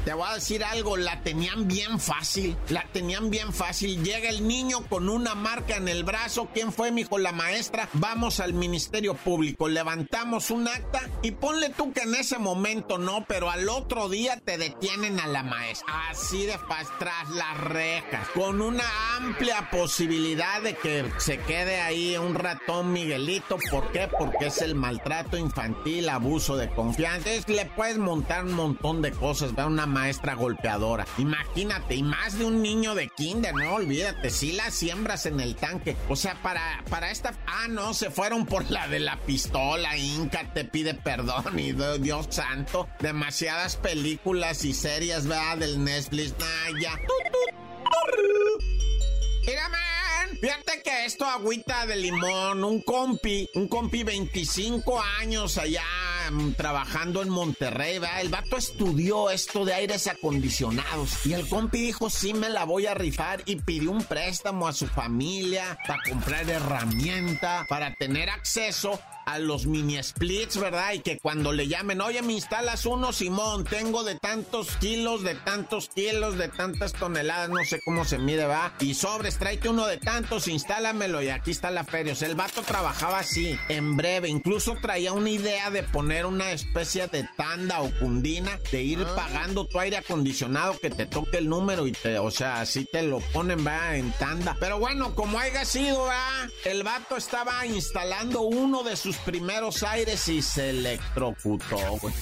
Te 0.06 0.14
voy 0.14 0.28
a 0.30 0.34
decir 0.34 0.62
algo, 0.62 0.96
la 0.96 1.20
tenían 1.24 1.66
bien 1.66 1.98
fácil, 1.98 2.56
la 2.68 2.86
tenían 2.92 3.28
bien 3.28 3.52
fácil. 3.52 4.04
Llega 4.04 4.28
el 4.28 4.46
niño 4.46 4.86
con 4.88 5.08
una 5.08 5.34
marca 5.34 5.78
en 5.78 5.88
el 5.88 6.04
brazo. 6.04 6.48
¿Quién 6.54 6.72
fue, 6.72 6.92
mijo? 6.92 7.18
La 7.18 7.32
maestra. 7.32 7.88
Vamos 7.94 8.38
al 8.38 8.54
Ministerio 8.54 9.14
Público, 9.14 9.66
levantamos 9.68 10.52
un 10.52 10.68
acta 10.68 11.00
y 11.22 11.32
ponle 11.32 11.70
tú 11.70 11.92
que 11.92 12.02
en 12.02 12.14
ese 12.14 12.38
momento 12.38 12.98
no, 12.98 13.24
pero 13.26 13.50
al 13.50 13.68
otro 13.68 14.08
día 14.08 14.36
te 14.38 14.58
detienen 14.58 15.18
a 15.18 15.26
la 15.26 15.42
maestra. 15.42 15.92
Así 16.08 16.46
de 16.46 16.56
fácil, 16.56 16.94
tras 17.00 17.28
las 17.30 17.58
rejas, 17.62 18.28
con 18.28 18.62
una 18.62 18.84
amplia 19.16 19.70
posibilidad 19.72 20.62
de 20.62 20.76
que 20.76 21.04
se 21.18 21.38
quede 21.38 21.80
ahí 21.80 22.16
un 22.16 22.36
ratón 22.36 22.92
Miguelito. 22.92 23.56
¿Por 23.72 23.90
qué? 23.90 24.08
Porque 24.16 24.46
es 24.46 24.62
el 24.62 24.76
maltrato 24.76 25.36
infantil, 25.36 26.08
abuso 26.08 26.56
de 26.56 26.70
confianza. 26.70 27.28
le 27.48 27.66
puedes 27.66 27.98
montar 27.98 28.44
un 28.44 28.52
montón 28.52 29.02
de 29.02 29.10
cosas, 29.10 29.50
¿verdad? 29.50 29.66
Una 29.66 29.95
maestra 29.96 30.34
golpeadora. 30.34 31.06
Imagínate, 31.16 31.94
y 31.94 32.02
más 32.02 32.38
de 32.38 32.44
un 32.44 32.60
niño 32.60 32.94
de 32.94 33.08
kinder, 33.08 33.54
no 33.54 33.76
olvídate, 33.76 34.28
si 34.28 34.52
la 34.52 34.70
siembras 34.70 35.24
en 35.24 35.40
el 35.40 35.56
tanque. 35.56 35.96
O 36.10 36.16
sea, 36.16 36.34
para, 36.42 36.84
para 36.90 37.10
esta... 37.10 37.32
Ah, 37.46 37.66
no, 37.68 37.94
se 37.94 38.10
fueron 38.10 38.44
por 38.44 38.70
la 38.70 38.88
de 38.88 39.00
la 39.00 39.16
pistola, 39.20 39.96
Inca 39.96 40.52
te 40.52 40.66
pide 40.66 40.92
perdón 40.92 41.58
y 41.58 41.72
Dios 41.72 42.26
santo, 42.28 42.88
demasiadas 43.00 43.76
películas 43.76 44.66
y 44.66 44.74
series, 44.74 45.26
¿verdad? 45.26 45.56
Del 45.58 45.82
Netflix, 45.82 46.34
nah, 46.38 46.78
ya. 46.78 46.92
Fíjate 50.40 50.82
que 50.82 51.06
esto 51.06 51.24
agüita 51.24 51.86
de 51.86 51.96
limón, 51.96 52.62
un 52.62 52.82
compi, 52.82 53.48
un 53.54 53.68
compi 53.68 54.02
25 54.02 55.00
años 55.20 55.56
allá 55.56 55.82
trabajando 56.56 57.22
en 57.22 57.28
Monterrey. 57.28 58.00
El 58.20 58.28
vato 58.28 58.56
estudió 58.56 59.30
esto 59.30 59.64
de 59.64 59.74
aires 59.74 60.06
acondicionados 60.06 61.24
y 61.26 61.32
el 61.32 61.48
compi 61.48 61.78
dijo, 61.78 62.10
sí 62.10 62.34
me 62.34 62.48
la 62.48 62.64
voy 62.64 62.86
a 62.86 62.94
rifar 62.94 63.42
y 63.46 63.56
pidió 63.56 63.90
un 63.90 64.04
préstamo 64.04 64.68
a 64.68 64.72
su 64.72 64.86
familia 64.86 65.78
para 65.86 66.00
comprar 66.10 66.48
herramienta, 66.48 67.66
para 67.68 67.94
tener 67.94 68.30
acceso 68.30 69.00
a 69.26 69.38
los 69.40 69.66
mini 69.66 70.02
splits, 70.02 70.56
¿verdad? 70.56 70.92
Y 70.94 71.00
que 71.00 71.18
cuando 71.18 71.52
le 71.52 71.66
llamen, 71.66 72.00
oye, 72.00 72.22
me 72.22 72.32
instalas 72.32 72.86
uno, 72.86 73.12
Simón, 73.12 73.64
tengo 73.64 74.04
de 74.04 74.14
tantos 74.14 74.68
kilos, 74.76 75.22
de 75.24 75.34
tantos 75.34 75.88
kilos, 75.88 76.38
de 76.38 76.48
tantas 76.48 76.92
toneladas, 76.92 77.50
no 77.50 77.62
sé 77.64 77.80
cómo 77.84 78.04
se 78.04 78.18
mide, 78.18 78.46
va. 78.46 78.72
Y 78.80 78.94
sobres, 78.94 79.38
tráete 79.38 79.68
uno 79.68 79.86
de 79.86 79.98
tantos, 79.98 80.46
instálamelo 80.46 81.22
y 81.22 81.28
aquí 81.28 81.50
está 81.50 81.70
la 81.70 81.84
feria. 81.84 82.12
O 82.12 82.16
sea, 82.16 82.28
el 82.28 82.36
vato 82.36 82.62
trabajaba 82.62 83.18
así, 83.18 83.58
en 83.68 83.96
breve. 83.96 84.28
Incluso 84.28 84.76
traía 84.80 85.12
una 85.12 85.30
idea 85.30 85.70
de 85.70 85.82
poner 85.82 86.24
una 86.24 86.52
especie 86.52 87.08
de 87.08 87.28
tanda 87.36 87.82
o 87.82 87.90
cundina, 87.98 88.60
de 88.70 88.82
ir 88.82 89.04
ah. 89.04 89.14
pagando 89.16 89.66
tu 89.66 89.80
aire 89.80 89.96
acondicionado, 89.96 90.78
que 90.78 90.90
te 90.90 91.06
toque 91.06 91.38
el 91.38 91.48
número 91.48 91.88
y 91.88 91.92
te, 91.92 92.18
o 92.18 92.30
sea, 92.30 92.60
así 92.60 92.84
te 92.84 93.02
lo 93.02 93.18
ponen, 93.18 93.66
va, 93.66 93.96
en 93.96 94.12
tanda. 94.12 94.56
Pero 94.60 94.78
bueno, 94.78 95.16
como 95.16 95.40
haya 95.40 95.64
sido, 95.64 96.04
va, 96.04 96.48
el 96.64 96.84
vato 96.84 97.16
estaba 97.16 97.66
instalando 97.66 98.42
uno 98.42 98.84
de 98.84 98.96
sus 98.96 99.15
primeros 99.18 99.82
aires 99.82 100.28
y 100.28 100.42
se 100.42 100.70
electrocutó, 100.70 101.78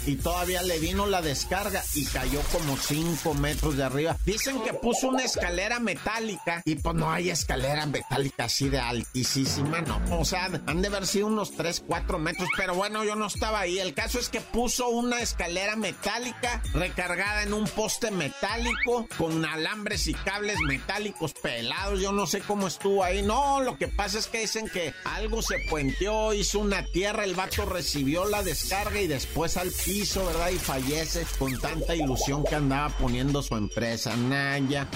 Y 0.07 0.17
todavía 0.17 0.63
le 0.63 0.79
vino 0.79 1.07
la 1.07 1.23
descarga 1.23 1.83
y 1.95 2.05
cayó 2.07 2.41
como 2.53 2.77
5 2.77 3.35
metros 3.35 3.77
de 3.77 3.85
arriba. 3.85 4.17
Dicen 4.25 4.61
que 4.63 4.73
puso 4.75 5.09
una 5.09 5.25
escalera 5.25 5.81
metálica 5.81 6.63
y 6.65 6.77
pues 6.77 6.95
no 6.95 7.11
hay 7.11 7.31
escalera 7.31 7.87
metálica 7.87 8.45
así 8.45 8.69
de 8.69 8.79
altísima, 8.79 9.81
no. 9.83 10.01
O 10.19 10.25
sea, 10.25 10.49
han 10.67 10.83
de 10.83 10.89
haber 10.89 11.07
sido 11.07 11.27
unos 11.27 11.53
3, 11.53 11.85
4 11.87 12.19
metros, 12.19 12.49
pero 12.57 12.75
bueno, 12.75 13.05
yo 13.05 13.17
no 13.17 13.27
estaba 13.27 13.61
ahí. 13.61 13.79
El 13.79 13.95
caso 13.95 14.19
es 14.19 14.29
que 14.29 14.41
puso 14.41 14.89
una 14.89 15.21
escalera 15.21 15.77
metálica 15.77 16.63
recargada 16.73 17.43
en 17.43 17.55
un 17.55 17.65
poste 17.67 18.11
metálico 18.11 19.07
con 19.17 19.45
alambres 19.45 20.07
y 20.07 20.15
cables 20.15 20.59
metálicos 20.67 21.33
pelados. 21.35 22.01
Yo 22.01 22.13
no 22.13 22.27
sé 22.27 22.41
cómo 22.41 22.67
estuvo 22.67 23.03
ahí. 23.05 23.23
No, 23.23 23.61
lo 23.61 23.77
que 23.77 23.89
pasa 23.89 24.19
es 24.19 24.27
que 24.27 24.41
dicen 24.41 24.69
que 24.69 24.95
algo 25.05 25.43
se 25.43 25.57
puenteó, 25.69 26.33
hizo 26.35 26.59
una 26.59 26.84
tierra, 26.85 27.25
el 27.25 27.35
vato 27.35 27.65
recibió 27.67 28.27
la 28.27 28.43
descarga 28.43 29.01
y 29.01 29.07
después 29.07 29.57
al 29.57 29.71
piso, 29.71 30.25
¿verdad? 30.27 30.51
Y 30.51 30.59
fallece 30.59 31.27
con 31.39 31.59
tanta 31.59 31.95
ilusión 31.95 32.45
que 32.45 32.55
andaba 32.55 32.89
poniendo 32.97 33.43
su 33.43 33.57
empresa. 33.57 34.17
Naya. 34.17 34.89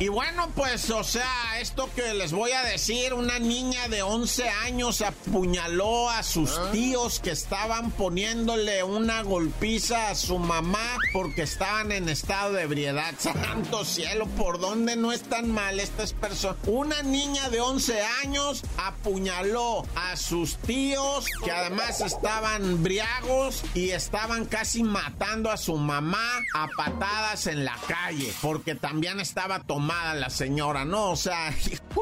Y 0.00 0.08
bueno, 0.08 0.50
pues, 0.56 0.90
o 0.90 1.04
sea, 1.04 1.60
esto 1.60 1.88
que 1.94 2.14
les 2.14 2.32
voy 2.32 2.50
a 2.50 2.64
decir, 2.64 3.14
una 3.14 3.38
niña 3.38 3.86
de 3.86 4.02
11 4.02 4.48
años 4.48 5.00
apuñaló 5.02 6.10
a 6.10 6.24
sus 6.24 6.58
ah. 6.58 6.70
tíos 6.72 7.20
que 7.20 7.30
estaban 7.30 7.92
poniéndole 7.92 8.82
una 8.82 9.22
golpiza 9.22 10.10
a 10.10 10.16
su 10.16 10.40
mamá 10.40 10.98
porque 11.12 11.42
estaban 11.42 11.92
en 11.92 12.08
estado 12.08 12.54
de 12.54 12.62
ebriedad. 12.62 13.14
Santo 13.18 13.84
cielo, 13.84 14.26
¿por 14.36 14.58
dónde 14.58 14.96
no 14.96 15.12
están 15.12 15.52
mal 15.52 15.78
estas 15.78 16.12
personas? 16.12 16.56
Una 16.66 17.00
niña 17.04 17.48
de 17.50 17.60
11 17.60 18.02
años 18.24 18.64
apuñaló 18.76 19.86
a 19.94 20.16
sus 20.16 20.56
tíos 20.56 21.26
que 21.44 21.52
además 21.52 22.00
estaban 22.00 22.82
briagos 22.82 23.62
y 23.74 23.90
estaban 23.90 24.44
casi 24.46 24.82
matando 24.82 25.52
a 25.52 25.56
su 25.56 25.76
mamá 25.76 26.40
a 26.56 26.66
patadas 26.76 27.46
en 27.46 27.64
la 27.64 27.78
calle 27.86 28.32
porque 28.42 28.74
también 28.74 29.20
estaba 29.20 29.60
tomando 29.60 29.83
la 30.14 30.30
señora, 30.30 30.84
¿no? 30.84 31.10
O 31.10 31.16
sea, 31.16 31.52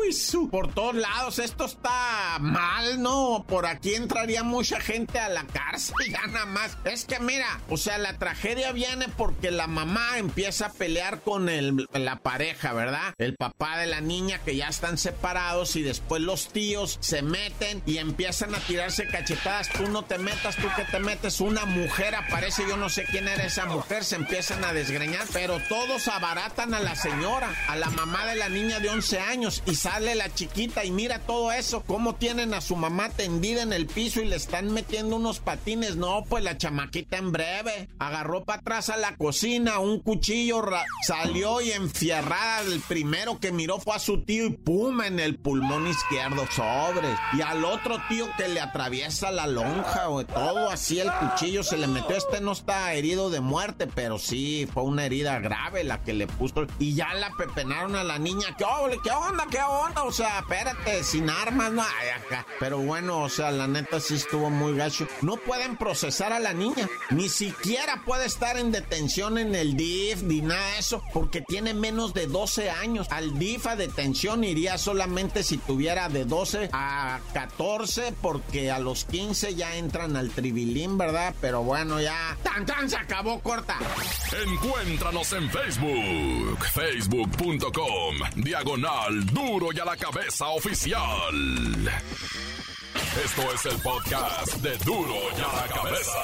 por 0.50 0.72
todos 0.72 0.94
lados, 0.94 1.38
esto 1.38 1.64
está 1.64 2.38
mal, 2.40 3.02
¿no? 3.02 3.44
Por 3.46 3.66
aquí 3.66 3.94
entraría 3.94 4.42
mucha 4.42 4.80
gente 4.80 5.18
a 5.18 5.28
la 5.28 5.44
cárcel, 5.44 5.94
ya 6.10 6.26
nada 6.28 6.46
más. 6.46 6.76
Es 6.84 7.04
que 7.04 7.20
mira, 7.20 7.60
o 7.68 7.76
sea, 7.76 7.98
la 7.98 8.18
tragedia 8.18 8.72
viene 8.72 9.08
porque 9.08 9.50
la 9.50 9.66
mamá 9.66 10.18
empieza 10.18 10.66
a 10.66 10.72
pelear 10.72 11.20
con 11.20 11.48
el, 11.48 11.88
la 11.92 12.16
pareja, 12.16 12.72
¿verdad? 12.72 13.14
El 13.18 13.36
papá 13.36 13.78
de 13.78 13.86
la 13.86 14.00
niña 14.00 14.38
que 14.38 14.56
ya 14.56 14.68
están 14.68 14.98
separados 14.98 15.76
y 15.76 15.82
después 15.82 16.22
los 16.22 16.48
tíos 16.48 16.98
se 17.00 17.22
meten 17.22 17.82
y 17.86 17.98
empiezan 17.98 18.54
a 18.54 18.58
tirarse 18.58 19.06
cachetadas. 19.06 19.68
Tú 19.68 19.88
no 19.88 20.04
te 20.04 20.18
metas, 20.18 20.56
tú 20.56 20.68
que 20.76 20.84
te 20.84 20.98
metes. 20.98 21.40
Una 21.40 21.64
mujer 21.64 22.14
aparece, 22.14 22.64
yo 22.68 22.76
no 22.76 22.88
sé 22.88 23.04
quién 23.04 23.28
era 23.28 23.44
esa 23.44 23.66
mujer, 23.66 24.04
se 24.04 24.16
empiezan 24.16 24.64
a 24.64 24.72
desgreñar, 24.72 25.26
pero 25.32 25.60
todos 25.68 26.08
abaratan 26.08 26.74
a 26.74 26.80
la 26.80 26.96
señora, 26.96 27.54
a 27.72 27.76
la 27.76 27.88
mamá 27.88 28.26
de 28.26 28.36
la 28.36 28.50
niña 28.50 28.80
de 28.80 28.90
11 28.90 29.18
años 29.18 29.62
y 29.64 29.76
sale 29.76 30.14
la 30.14 30.28
chiquita 30.34 30.84
y 30.84 30.90
mira 30.90 31.20
todo 31.20 31.52
eso, 31.52 31.82
cómo 31.86 32.16
tienen 32.16 32.52
a 32.52 32.60
su 32.60 32.76
mamá 32.76 33.08
tendida 33.08 33.62
en 33.62 33.72
el 33.72 33.86
piso 33.86 34.20
y 34.20 34.26
le 34.26 34.36
están 34.36 34.70
metiendo 34.74 35.16
unos 35.16 35.38
patines. 35.38 35.96
No, 35.96 36.22
pues 36.28 36.44
la 36.44 36.58
chamaquita 36.58 37.16
en 37.16 37.32
breve 37.32 37.88
agarró 37.98 38.44
para 38.44 38.60
atrás 38.60 38.90
a 38.90 38.98
la 38.98 39.16
cocina, 39.16 39.78
un 39.78 40.00
cuchillo 40.00 40.62
salió 41.06 41.62
y 41.62 41.72
enfierrada 41.72 42.60
el 42.60 42.80
primero 42.80 43.40
que 43.40 43.52
miró 43.52 43.80
fue 43.80 43.94
a 43.94 43.98
su 43.98 44.22
tío 44.22 44.44
y 44.44 44.50
pum 44.50 45.00
en 45.00 45.18
el 45.18 45.36
pulmón 45.36 45.86
izquierdo 45.86 46.46
sobres. 46.54 47.18
Y 47.32 47.40
al 47.40 47.64
otro 47.64 48.02
tío 48.10 48.28
que 48.36 48.48
le 48.48 48.60
atraviesa 48.60 49.30
la 49.30 49.46
lonja 49.46 50.10
o 50.10 50.26
todo 50.26 50.68
así 50.68 51.00
el 51.00 51.10
cuchillo 51.10 51.62
se 51.62 51.78
le 51.78 51.86
metió. 51.86 52.16
Este 52.16 52.42
no 52.42 52.52
está 52.52 52.92
herido 52.92 53.30
de 53.30 53.40
muerte, 53.40 53.86
pero 53.86 54.18
sí 54.18 54.68
fue 54.70 54.82
una 54.82 55.06
herida 55.06 55.38
grave 55.38 55.84
la 55.84 56.02
que 56.02 56.12
le 56.12 56.26
puso. 56.26 56.66
Y 56.78 56.94
ya 56.94 57.14
la 57.14 57.30
pepe 57.30 57.61
a 57.70 58.04
la 58.04 58.18
niña. 58.18 58.56
¿Qué, 58.58 58.64
¿Qué 59.02 59.10
onda? 59.10 59.46
¿Qué 59.50 59.60
onda? 59.60 60.02
O 60.02 60.12
sea, 60.12 60.40
espérate, 60.40 61.04
sin 61.04 61.30
armas, 61.30 61.70
no 61.72 61.82
hay 61.82 62.08
acá. 62.08 62.46
Pero 62.58 62.78
bueno, 62.78 63.20
o 63.20 63.28
sea, 63.28 63.50
la 63.50 63.66
neta 63.66 64.00
sí 64.00 64.14
estuvo 64.14 64.50
muy 64.50 64.76
gacho. 64.76 65.06
No 65.20 65.36
pueden 65.36 65.76
procesar 65.76 66.32
a 66.32 66.40
la 66.40 66.52
niña. 66.52 66.88
Ni 67.10 67.28
siquiera 67.28 68.02
puede 68.04 68.26
estar 68.26 68.56
en 68.56 68.72
detención 68.72 69.38
en 69.38 69.54
el 69.54 69.76
DIF 69.76 70.22
ni 70.22 70.40
nada 70.40 70.72
de 70.72 70.78
eso, 70.78 71.02
porque 71.12 71.40
tiene 71.40 71.72
menos 71.74 72.14
de 72.14 72.26
12 72.26 72.70
años. 72.70 73.06
Al 73.10 73.38
DIF 73.38 73.66
a 73.66 73.76
detención 73.76 74.42
iría 74.44 74.76
solamente 74.78 75.42
si 75.42 75.58
tuviera 75.58 76.08
de 76.08 76.24
12 76.24 76.70
a 76.72 77.20
14, 77.32 78.14
porque 78.20 78.70
a 78.70 78.78
los 78.78 79.04
15 79.04 79.54
ya 79.54 79.76
entran 79.76 80.16
al 80.16 80.30
tribilín, 80.30 80.98
¿verdad? 80.98 81.34
Pero 81.40 81.62
bueno, 81.62 82.00
ya. 82.00 82.36
¡Tan, 82.42 82.66
tan! 82.66 82.90
Se 82.90 82.96
acabó 82.96 83.40
corta. 83.40 83.78
Encuéntranos 84.46 85.32
en 85.32 85.48
Facebook. 85.50 86.58
Facebook 87.60 88.14
diagonal 88.36 89.26
duro 89.26 89.72
y 89.74 89.78
a 89.78 89.84
la 89.84 89.96
cabeza 89.96 90.48
oficial. 90.48 91.90
Esto 93.22 93.42
es 93.52 93.66
el 93.66 93.78
podcast 93.82 94.54
de 94.62 94.76
duro 94.78 95.14
y 95.36 95.40
a 95.40 95.56
la 95.56 95.68
cabeza. 95.68 96.18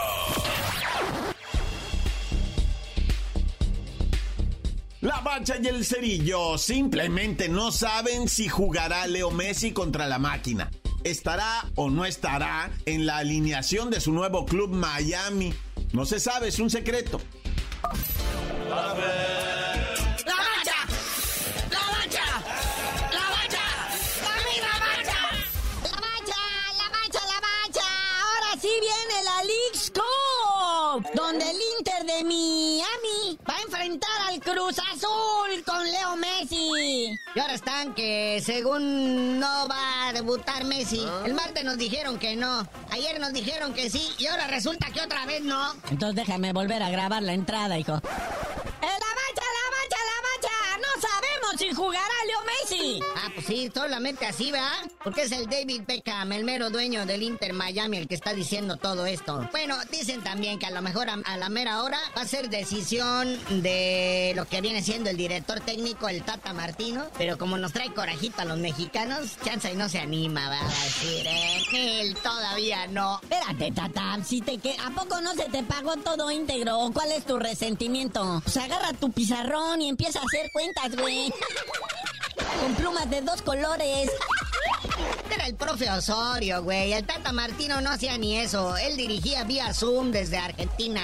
La 5.03 5.21
Bacha 5.21 5.57
y 5.63 5.67
el 5.67 5.85
Cerillo 5.85 6.57
simplemente 6.57 7.51
no 7.51 7.73
saben 7.73 8.27
si 8.29 8.49
jugará 8.49 9.07
Leo 9.07 9.31
Messi 9.31 9.73
contra 9.73 10.07
la 10.07 10.19
máquina. 10.19 10.71
¿Estará 11.05 11.67
o 11.75 11.91
no 11.91 12.07
estará 12.07 12.71
en 12.87 13.05
la 13.05 13.19
alineación 13.19 13.91
de 13.91 14.01
su 14.01 14.13
nuevo 14.13 14.47
club 14.47 14.71
Miami? 14.71 15.53
No 15.93 16.07
se 16.07 16.21
sabe, 16.21 16.49
es 16.49 16.59
un 16.59 16.71
secreto. 16.71 17.21
Cruz 34.51 34.79
Azul 34.79 35.63
con 35.67 35.85
Leo 35.85 36.17
Messi. 36.17 37.19
Y 37.35 37.39
ahora 37.39 37.53
están 37.53 37.93
que 37.95 38.41
según 38.43 39.39
no 39.39 39.69
va 39.69 40.09
a 40.09 40.13
debutar 40.15 40.65
Messi. 40.65 41.05
Ah. 41.07 41.25
El 41.27 41.35
martes 41.35 41.65
nos 41.65 41.77
dijeron 41.77 42.19
que 42.19 42.35
no. 42.35 42.67
Ayer 42.91 43.21
nos 43.21 43.35
dijeron 43.35 43.75
que 43.75 43.91
sí. 43.91 44.03
Y 44.17 44.27
ahora 44.27 44.47
resulta 44.47 44.87
que 44.91 45.03
otra 45.03 45.27
vez 45.27 45.43
no. 45.43 45.75
Entonces 45.91 46.17
déjame 46.17 46.55
volver 46.55 46.83
a 46.83 46.89
grabar 46.89 47.23
la 47.23 47.35
entrada, 47.35 47.79
hijo. 47.79 48.01
Jugará 51.79 52.15
Leo 52.27 52.39
Messi. 52.45 53.01
Ah, 53.17 53.31
pues 53.33 53.47
sí, 53.47 53.71
solamente 53.73 54.27
así, 54.27 54.51
¿verdad? 54.51 54.73
Porque 55.05 55.23
es 55.23 55.33
el 55.33 55.47
David 55.47 55.83
Beckham, 55.87 56.33
el 56.33 56.45
mero 56.45 56.71
dueño 56.71 57.07
del 57.07 57.23
Inter 57.23 57.53
Miami, 57.53 57.99
el 57.99 58.09
que 58.09 58.17
está 58.17 58.35
diciendo 58.35 58.77
todo 58.77 59.07
esto. 59.07 59.49
Bueno, 59.53 59.77
dicen 59.91 60.23
también 60.23 60.59
que 60.59 60.67
a 60.67 60.73
lo 60.73 60.83
mejor 60.83 61.09
a, 61.09 61.37
la 61.37 61.49
mera 61.49 61.83
hora 61.85 61.99
va 62.17 62.23
a 62.23 62.27
ser 62.27 62.51
decisión 62.51 63.39
de 63.63 64.33
lo 64.35 64.45
que 64.47 64.61
viene 64.61 64.83
siendo 64.83 65.09
el 65.09 65.17
director 65.17 65.61
técnico, 65.61 66.09
el 66.09 66.25
Tata 66.25 66.53
Martino. 66.53 67.07
Pero 67.17 67.39
como 67.39 67.57
nos 67.57 67.73
trae 67.73 67.95
corajito 67.95 68.43
a 68.43 68.45
los 68.45 68.59
mexicanos, 68.59 69.37
chanza 69.45 69.71
y 69.71 69.77
no 69.77 69.89
se 69.89 70.01
anima, 70.01 70.49
va 70.49 70.61
a 70.61 70.85
decir, 70.85 71.27
eh, 71.29 72.01
él 72.01 72.17
todavía 72.17 72.89
no. 72.89 73.21
Espérate, 73.23 73.71
Tata, 73.71 74.19
si 74.25 74.41
te 74.41 74.59
que 74.59 74.77
¿a 74.85 74.91
poco 74.91 75.21
no 75.21 75.33
se 75.35 75.45
te 75.45 75.63
pagó 75.63 75.97
todo 75.97 76.31
íntegro? 76.33 76.91
¿Cuál 76.93 77.13
es 77.13 77.25
tu 77.25 77.39
resentimiento? 77.39 78.41
Pues 78.43 78.57
agarra 78.57 78.93
tu 78.95 79.13
pizarrón 79.13 79.81
y 79.81 79.89
empieza 79.89 80.19
a 80.19 80.23
hacer 80.25 80.51
cuentas, 80.51 80.97
güey. 80.97 81.33
con 82.61 82.75
plumas 82.75 83.09
de 83.11 83.21
dos 83.23 83.43
colores. 83.43 84.11
Era 85.31 85.47
el 85.47 85.55
profe 85.55 85.91
Osorio, 85.91 86.63
güey. 86.63 86.93
El 86.93 87.05
Tata 87.05 87.33
Martino 87.33 87.81
no 87.81 87.91
hacía 87.91 88.19
ni 88.19 88.39
eso. 88.39 88.77
Él 88.77 88.97
dirigía 88.97 89.45
vía 89.45 89.73
Zoom 89.73 90.11
desde 90.11 90.39
Argentina. 90.39 91.03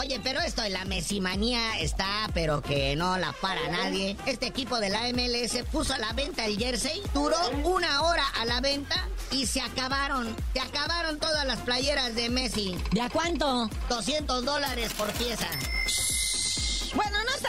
Oye, 0.00 0.18
pero 0.22 0.40
esto 0.40 0.62
de 0.62 0.70
la 0.70 0.86
mesimanía 0.86 1.78
está, 1.78 2.30
pero 2.32 2.62
que 2.62 2.96
no 2.96 3.18
la 3.18 3.32
para 3.32 3.68
nadie. 3.68 4.16
Este 4.24 4.46
equipo 4.46 4.80
de 4.80 4.88
la 4.88 5.02
MLS 5.12 5.62
puso 5.70 5.92
a 5.92 5.98
la 5.98 6.14
venta 6.14 6.46
el 6.46 6.56
jersey, 6.56 7.02
duró 7.12 7.36
una 7.64 8.02
hora 8.02 8.24
a 8.40 8.46
la 8.46 8.62
venta 8.62 9.08
y 9.30 9.46
se 9.46 9.60
acabaron. 9.60 10.34
Se 10.54 10.60
acabaron 10.60 11.18
todas 11.18 11.46
las 11.46 11.58
playeras 11.60 12.14
de 12.14 12.30
Messi. 12.30 12.78
¿De 12.92 13.02
a 13.02 13.10
cuánto? 13.10 13.68
200 13.90 14.42
dólares 14.42 14.90
por 14.94 15.12
pieza. 15.12 15.48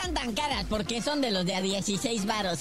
Están 0.02 0.16
tan 0.16 0.34
caras 0.34 0.66
porque 0.68 1.00
son 1.00 1.22
de 1.22 1.30
los 1.30 1.46
de 1.46 1.54
a 1.54 1.62
16 1.62 2.26
varos. 2.26 2.60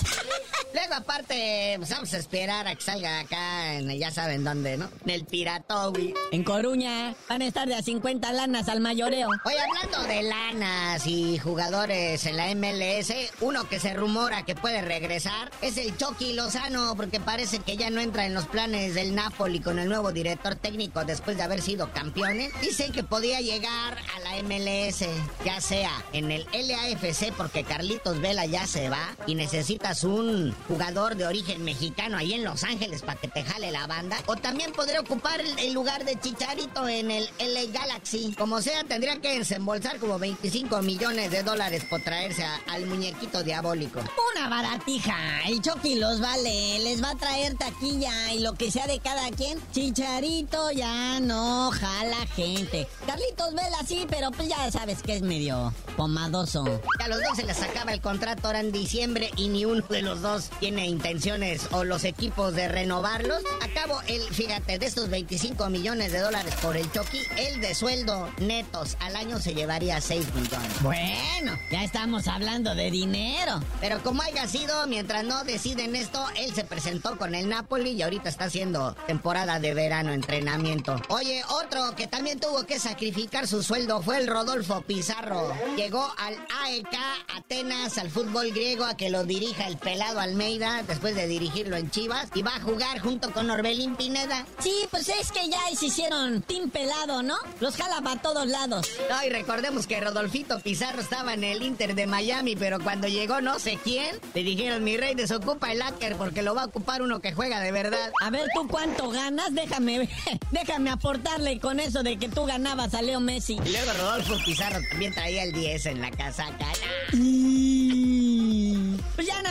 Luego, 0.72 0.94
aparte, 0.94 1.74
pues 1.78 1.90
vamos 1.90 2.14
a 2.14 2.18
esperar 2.18 2.66
a 2.68 2.74
que 2.74 2.82
salga 2.82 3.20
acá, 3.20 3.74
en, 3.74 3.90
ya 3.98 4.10
saben 4.10 4.44
dónde, 4.44 4.76
¿no? 4.76 4.88
En 5.04 5.10
el 5.10 5.24
Piratowi. 5.24 6.14
En 6.32 6.44
Coruña 6.44 7.14
van 7.28 7.42
a 7.42 7.46
estar 7.46 7.66
de 7.66 7.74
a 7.74 7.82
50 7.82 8.32
lanas 8.32 8.68
al 8.68 8.80
mayoreo. 8.80 9.28
Oye, 9.44 9.56
hablando 9.58 10.02
de 10.08 10.22
lanas 10.22 11.06
y 11.06 11.38
jugadores 11.38 12.24
en 12.26 12.36
la 12.36 12.54
MLS, 12.54 13.12
uno 13.40 13.68
que 13.68 13.80
se 13.80 13.94
rumora 13.94 14.44
que 14.44 14.54
puede 14.54 14.82
regresar 14.82 15.50
es 15.60 15.76
el 15.76 15.96
Chucky 15.96 16.34
Lozano, 16.34 16.94
porque 16.96 17.20
parece 17.20 17.58
que 17.58 17.76
ya 17.76 17.90
no 17.90 18.00
entra 18.00 18.26
en 18.26 18.34
los 18.34 18.46
planes 18.46 18.94
del 18.94 19.14
Napoli 19.14 19.60
con 19.60 19.78
el 19.78 19.88
nuevo 19.88 20.12
director 20.12 20.54
técnico 20.54 21.04
después 21.04 21.36
de 21.36 21.42
haber 21.42 21.62
sido 21.62 21.90
campeones. 21.92 22.52
Dicen 22.60 22.92
que 22.92 23.02
podía 23.02 23.40
llegar 23.40 23.96
a 24.16 24.20
la 24.20 24.42
MLS, 24.42 25.04
ya 25.44 25.60
sea 25.60 25.90
en 26.12 26.30
el 26.30 26.46
LAFC, 26.52 27.32
porque 27.36 27.64
Carlitos 27.64 28.20
Vela 28.20 28.46
ya 28.46 28.66
se 28.66 28.88
va 28.88 29.16
y 29.26 29.34
necesitas 29.34 30.04
un 30.04 30.54
jugador 30.68 31.16
de 31.16 31.26
origen 31.26 31.64
mexicano 31.64 32.16
ahí 32.16 32.34
en 32.34 32.44
Los 32.44 32.64
Ángeles 32.64 33.02
para 33.02 33.20
que 33.20 33.28
te 33.28 33.42
jale 33.42 33.70
la 33.70 33.86
banda. 33.86 34.16
O 34.26 34.36
también 34.36 34.72
podría 34.72 35.00
ocupar 35.00 35.40
el 35.40 35.72
lugar 35.72 36.04
de 36.04 36.18
Chicharito 36.18 36.88
en 36.88 37.10
el 37.10 37.28
LA 37.38 37.72
Galaxy. 37.72 38.34
Como 38.36 38.60
sea, 38.60 38.84
tendría 38.84 39.20
que 39.20 39.38
desembolsar 39.38 39.98
como 39.98 40.18
25 40.18 40.82
millones 40.82 41.30
de 41.30 41.42
dólares 41.42 41.84
por 41.88 42.02
traerse 42.02 42.44
al 42.68 42.86
muñequito 42.86 43.42
diabólico. 43.42 44.00
Una 44.34 44.48
baratija. 44.48 45.42
El 45.46 45.60
Chucky 45.60 45.96
los 45.96 46.20
vale. 46.20 46.78
Les 46.80 47.02
va 47.02 47.10
a 47.10 47.16
traer 47.16 47.56
taquilla 47.56 48.32
y 48.32 48.40
lo 48.40 48.54
que 48.54 48.70
sea 48.70 48.86
de 48.86 48.98
cada 49.00 49.30
quien. 49.30 49.58
Chicharito 49.72 50.70
ya 50.72 51.20
no 51.20 51.70
jala 51.70 52.26
gente. 52.34 52.86
Carlitos 53.06 53.54
Vela 53.54 53.78
sí, 53.86 54.06
pero 54.08 54.30
pues 54.30 54.48
ya 54.48 54.70
sabes 54.70 55.02
que 55.02 55.16
es 55.16 55.22
medio 55.22 55.72
pomadoso. 55.96 56.64
A 56.98 57.08
los 57.08 57.18
dos 57.18 57.36
se 57.36 57.44
les 57.44 57.60
acaba 57.62 57.92
el 57.92 58.00
contrato 58.00 58.46
ahora 58.46 58.60
en 58.60 58.72
diciembre 58.72 59.30
y 59.36 59.48
ni 59.48 59.64
uno 59.64 59.84
de 59.88 60.02
los 60.02 60.22
dos 60.22 60.49
tiene 60.58 60.86
intenciones 60.86 61.68
o 61.72 61.84
los 61.84 62.04
equipos 62.04 62.54
de 62.54 62.68
renovarlos. 62.68 63.42
Acabo 63.62 64.00
el, 64.08 64.22
fíjate, 64.22 64.78
de 64.78 64.86
estos 64.86 65.08
25 65.10 65.70
millones 65.70 66.12
de 66.12 66.18
dólares 66.18 66.54
por 66.62 66.76
el 66.76 66.90
Chucky, 66.92 67.20
el 67.38 67.60
de 67.60 67.74
sueldo 67.74 68.28
netos 68.38 68.96
al 69.00 69.16
año 69.16 69.38
se 69.38 69.54
llevaría 69.54 70.00
6 70.00 70.34
millones. 70.34 70.82
Bueno, 70.82 71.58
ya 71.70 71.84
estamos 71.84 72.28
hablando 72.28 72.74
de 72.74 72.90
dinero. 72.90 73.60
Pero 73.80 74.02
como 74.02 74.22
haya 74.22 74.46
sido, 74.46 74.86
mientras 74.86 75.24
no 75.24 75.44
deciden 75.44 75.96
esto, 75.96 76.24
él 76.36 76.54
se 76.54 76.64
presentó 76.64 77.16
con 77.16 77.34
el 77.34 77.48
Napoli 77.48 77.90
y 77.90 78.02
ahorita 78.02 78.28
está 78.28 78.44
haciendo 78.44 78.94
temporada 79.06 79.58
de 79.58 79.74
verano, 79.74 80.12
entrenamiento. 80.12 81.00
Oye, 81.08 81.42
otro 81.48 81.94
que 81.96 82.06
también 82.06 82.40
tuvo 82.40 82.64
que 82.66 82.78
sacrificar 82.78 83.46
su 83.46 83.62
sueldo 83.62 84.02
fue 84.02 84.18
el 84.18 84.26
Rodolfo 84.26 84.82
Pizarro. 84.82 85.52
Llegó 85.76 86.12
al 86.18 86.34
AEK 86.64 86.96
Atenas, 87.36 87.98
al 87.98 88.10
fútbol 88.10 88.50
griego, 88.50 88.84
a 88.84 88.96
que 88.96 89.10
lo 89.10 89.24
dirija 89.24 89.66
el 89.66 89.76
pelado 89.76 90.20
Almeida 90.40 90.82
después 90.88 91.14
de 91.14 91.26
dirigirlo 91.26 91.76
en 91.76 91.90
Chivas 91.90 92.30
y 92.34 92.40
va 92.40 92.56
a 92.56 92.60
jugar 92.62 92.98
junto 93.00 93.30
con 93.30 93.50
Orbelín 93.50 93.94
Pineda. 93.94 94.46
Sí, 94.58 94.72
pues 94.90 95.10
es 95.10 95.30
que 95.32 95.50
ya 95.50 95.58
se 95.76 95.86
hicieron 95.86 96.40
team 96.40 96.70
pelado, 96.70 97.22
¿no? 97.22 97.34
Los 97.60 97.76
jala 97.76 98.00
para 98.00 98.22
todos 98.22 98.46
lados. 98.46 98.88
No, 99.10 99.22
y 99.22 99.28
recordemos 99.28 99.86
que 99.86 100.00
Rodolfito 100.00 100.58
Pizarro 100.60 101.02
estaba 101.02 101.34
en 101.34 101.44
el 101.44 101.62
Inter 101.62 101.94
de 101.94 102.06
Miami, 102.06 102.56
pero 102.56 102.80
cuando 102.80 103.06
llegó 103.06 103.42
no 103.42 103.58
sé 103.58 103.78
quién, 103.84 104.18
le 104.32 104.42
dijeron, 104.42 104.82
mi 104.82 104.96
rey, 104.96 105.14
desocupa 105.14 105.72
el 105.72 105.82
hacker 105.82 106.16
porque 106.16 106.40
lo 106.40 106.54
va 106.54 106.62
a 106.62 106.66
ocupar 106.66 107.02
uno 107.02 107.20
que 107.20 107.34
juega 107.34 107.60
de 107.60 107.72
verdad. 107.72 108.10
A 108.22 108.30
ver, 108.30 108.48
¿tú 108.54 108.66
cuánto 108.66 109.10
ganas? 109.10 109.54
Déjame, 109.54 110.08
déjame 110.52 110.88
aportarle 110.88 111.60
con 111.60 111.80
eso 111.80 112.02
de 112.02 112.16
que 112.16 112.30
tú 112.30 112.46
ganabas 112.46 112.94
a 112.94 113.02
Leo 113.02 113.20
Messi. 113.20 113.60
Y 113.62 113.72
luego 113.72 113.92
Rodolfo 113.92 114.36
Pizarro 114.42 114.80
también 114.88 115.12
traía 115.12 115.42
el 115.42 115.52
10 115.52 115.84
en 115.84 116.00
la 116.00 116.10
casaca. 116.10 116.66
Ya 117.12 117.69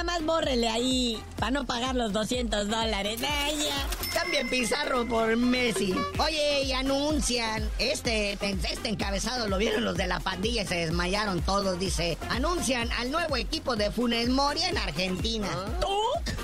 nada 0.03 0.17
más 0.17 0.25
bórrele 0.25 0.69
ahí 0.69 1.21
para 1.38 1.51
no 1.51 1.65
pagar 1.65 1.95
los 1.95 2.13
200 2.13 2.69
dólares. 2.69 3.19
¡Ella! 3.19 3.75
Cambien 4.13 4.49
Pizarro 4.49 5.05
por 5.05 5.35
Messi. 5.35 5.93
Oye, 6.19 6.63
y 6.63 6.71
anuncian, 6.71 7.69
este, 7.79 8.33
este 8.41 8.89
encabezado 8.89 9.47
lo 9.49 9.57
vieron 9.57 9.83
los 9.83 9.97
de 9.97 10.07
la 10.07 10.19
pandilla 10.21 10.63
y 10.63 10.67
se 10.67 10.75
desmayaron 10.75 11.41
todos, 11.41 11.79
dice. 11.79 12.17
Anuncian 12.29 12.89
al 12.93 13.12
nuevo 13.12 13.35
equipo 13.35 13.75
de 13.75 13.91
Funes 13.91 14.29
Mori 14.29 14.62
en 14.63 14.77
Argentina. 14.77 15.49
¿Tú? 15.81 15.88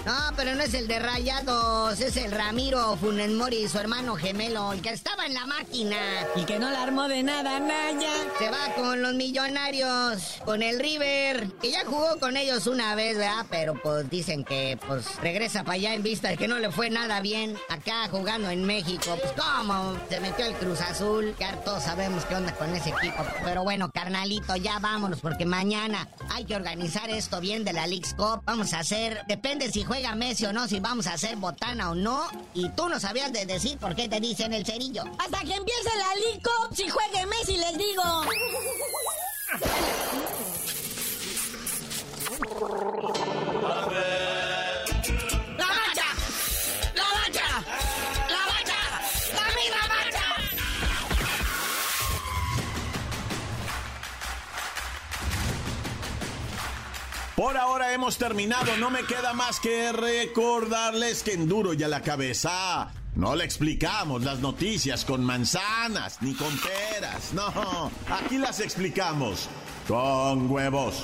No, 0.05 0.13
pero 0.35 0.53
no 0.53 0.61
es 0.61 0.75
el 0.75 0.87
de 0.87 0.99
Rayados, 0.99 1.99
es 1.99 2.15
el 2.17 2.31
Ramiro 2.31 2.95
Funes 2.97 3.31
Mori, 3.31 3.67
su 3.67 3.79
hermano 3.79 4.15
gemelo, 4.15 4.71
el 4.71 4.81
que 4.83 4.89
estaba 4.89 5.25
en 5.25 5.33
la 5.33 5.47
máquina. 5.47 5.97
Y 6.35 6.43
que 6.43 6.59
no 6.59 6.69
la 6.69 6.83
armó 6.83 7.07
de 7.07 7.23
nada, 7.23 7.59
Naya. 7.59 8.11
Se 8.37 8.51
va 8.51 8.75
con 8.75 9.01
los 9.01 9.15
millonarios, 9.15 10.41
con 10.45 10.61
el 10.61 10.79
River, 10.79 11.51
que 11.59 11.71
ya 11.71 11.83
jugó 11.85 12.19
con 12.19 12.37
ellos 12.37 12.67
una 12.67 12.93
vez, 12.93 13.17
¿verdad? 13.17 13.47
Pero 13.49 13.73
pues 13.81 14.07
dicen 14.07 14.43
que 14.43 14.77
pues 14.85 15.15
regresa 15.23 15.63
para 15.63 15.73
allá 15.73 15.95
en 15.95 16.03
vista 16.03 16.27
de 16.27 16.37
que 16.37 16.47
no 16.47 16.59
le 16.59 16.69
fue 16.69 16.91
nada 16.91 17.19
bien 17.21 17.57
acá 17.69 18.07
jugando 18.11 18.51
en 18.51 18.63
México. 18.63 19.17
Pues 19.19 19.33
cómo, 19.33 19.97
se 20.07 20.19
metió 20.19 20.45
el 20.45 20.53
Cruz 20.53 20.81
Azul, 20.81 21.35
ya 21.39 21.55
todos 21.63 21.81
sabemos 21.81 22.25
qué 22.25 22.35
onda 22.35 22.53
con 22.53 22.71
ese 22.75 22.89
equipo. 22.89 23.25
Pero 23.43 23.63
bueno, 23.63 23.89
carnalito, 23.91 24.55
ya 24.55 24.77
vámonos, 24.77 25.19
porque 25.19 25.47
mañana 25.47 26.07
hay 26.29 26.45
que 26.45 26.55
organizar 26.55 27.09
esto 27.09 27.41
bien 27.41 27.63
de 27.63 27.73
la 27.73 27.87
League's 27.87 28.13
Cup. 28.13 28.43
Vamos 28.45 28.73
a 28.73 28.79
hacer, 28.79 29.23
depende 29.27 29.71
si 29.71 29.83
juega 29.83 29.94
Messi 30.15 30.45
o 30.45 30.53
no, 30.53 30.67
si 30.67 30.79
vamos 30.79 31.07
a 31.07 31.13
hacer 31.13 31.35
botana 31.37 31.91
o 31.91 31.95
no. 31.95 32.27
Y 32.53 32.69
tú 32.69 32.89
no 32.89 32.99
sabías 32.99 33.31
de 33.31 33.45
decir 33.45 33.77
por 33.77 33.95
qué 33.95 34.09
te 34.09 34.19
dicen 34.19 34.53
el 34.53 34.65
cerillo. 34.65 35.03
Hasta 35.17 35.39
que 35.39 35.55
empiece 35.55 35.89
la 35.97 36.15
League 36.15 36.41
Cup, 36.43 36.75
si 36.75 36.89
juegue 36.89 37.25
Messi, 37.25 37.57
les 37.57 37.77
digo. 37.77 38.03
Por 57.35 57.57
ahora 57.57 57.93
hemos 57.93 58.17
terminado. 58.17 58.77
No 58.77 58.89
me 58.89 59.03
queda 59.03 59.33
más 59.33 59.59
que 59.59 59.91
recordarles 59.91 61.21
que 61.21 61.33
en 61.33 61.49
duro 61.49 61.73
y 61.73 61.83
a 61.83 61.89
la 61.89 62.01
cabeza. 62.01 62.91
No 63.15 63.35
le 63.35 63.43
explicamos 63.43 64.23
las 64.23 64.39
noticias 64.39 65.03
con 65.03 65.23
manzanas 65.23 66.21
ni 66.21 66.33
con 66.33 66.53
peras. 66.57 67.33
No, 67.33 67.91
aquí 68.09 68.37
las 68.37 68.61
explicamos 68.61 69.49
con 69.87 70.49
huevos. 70.49 71.03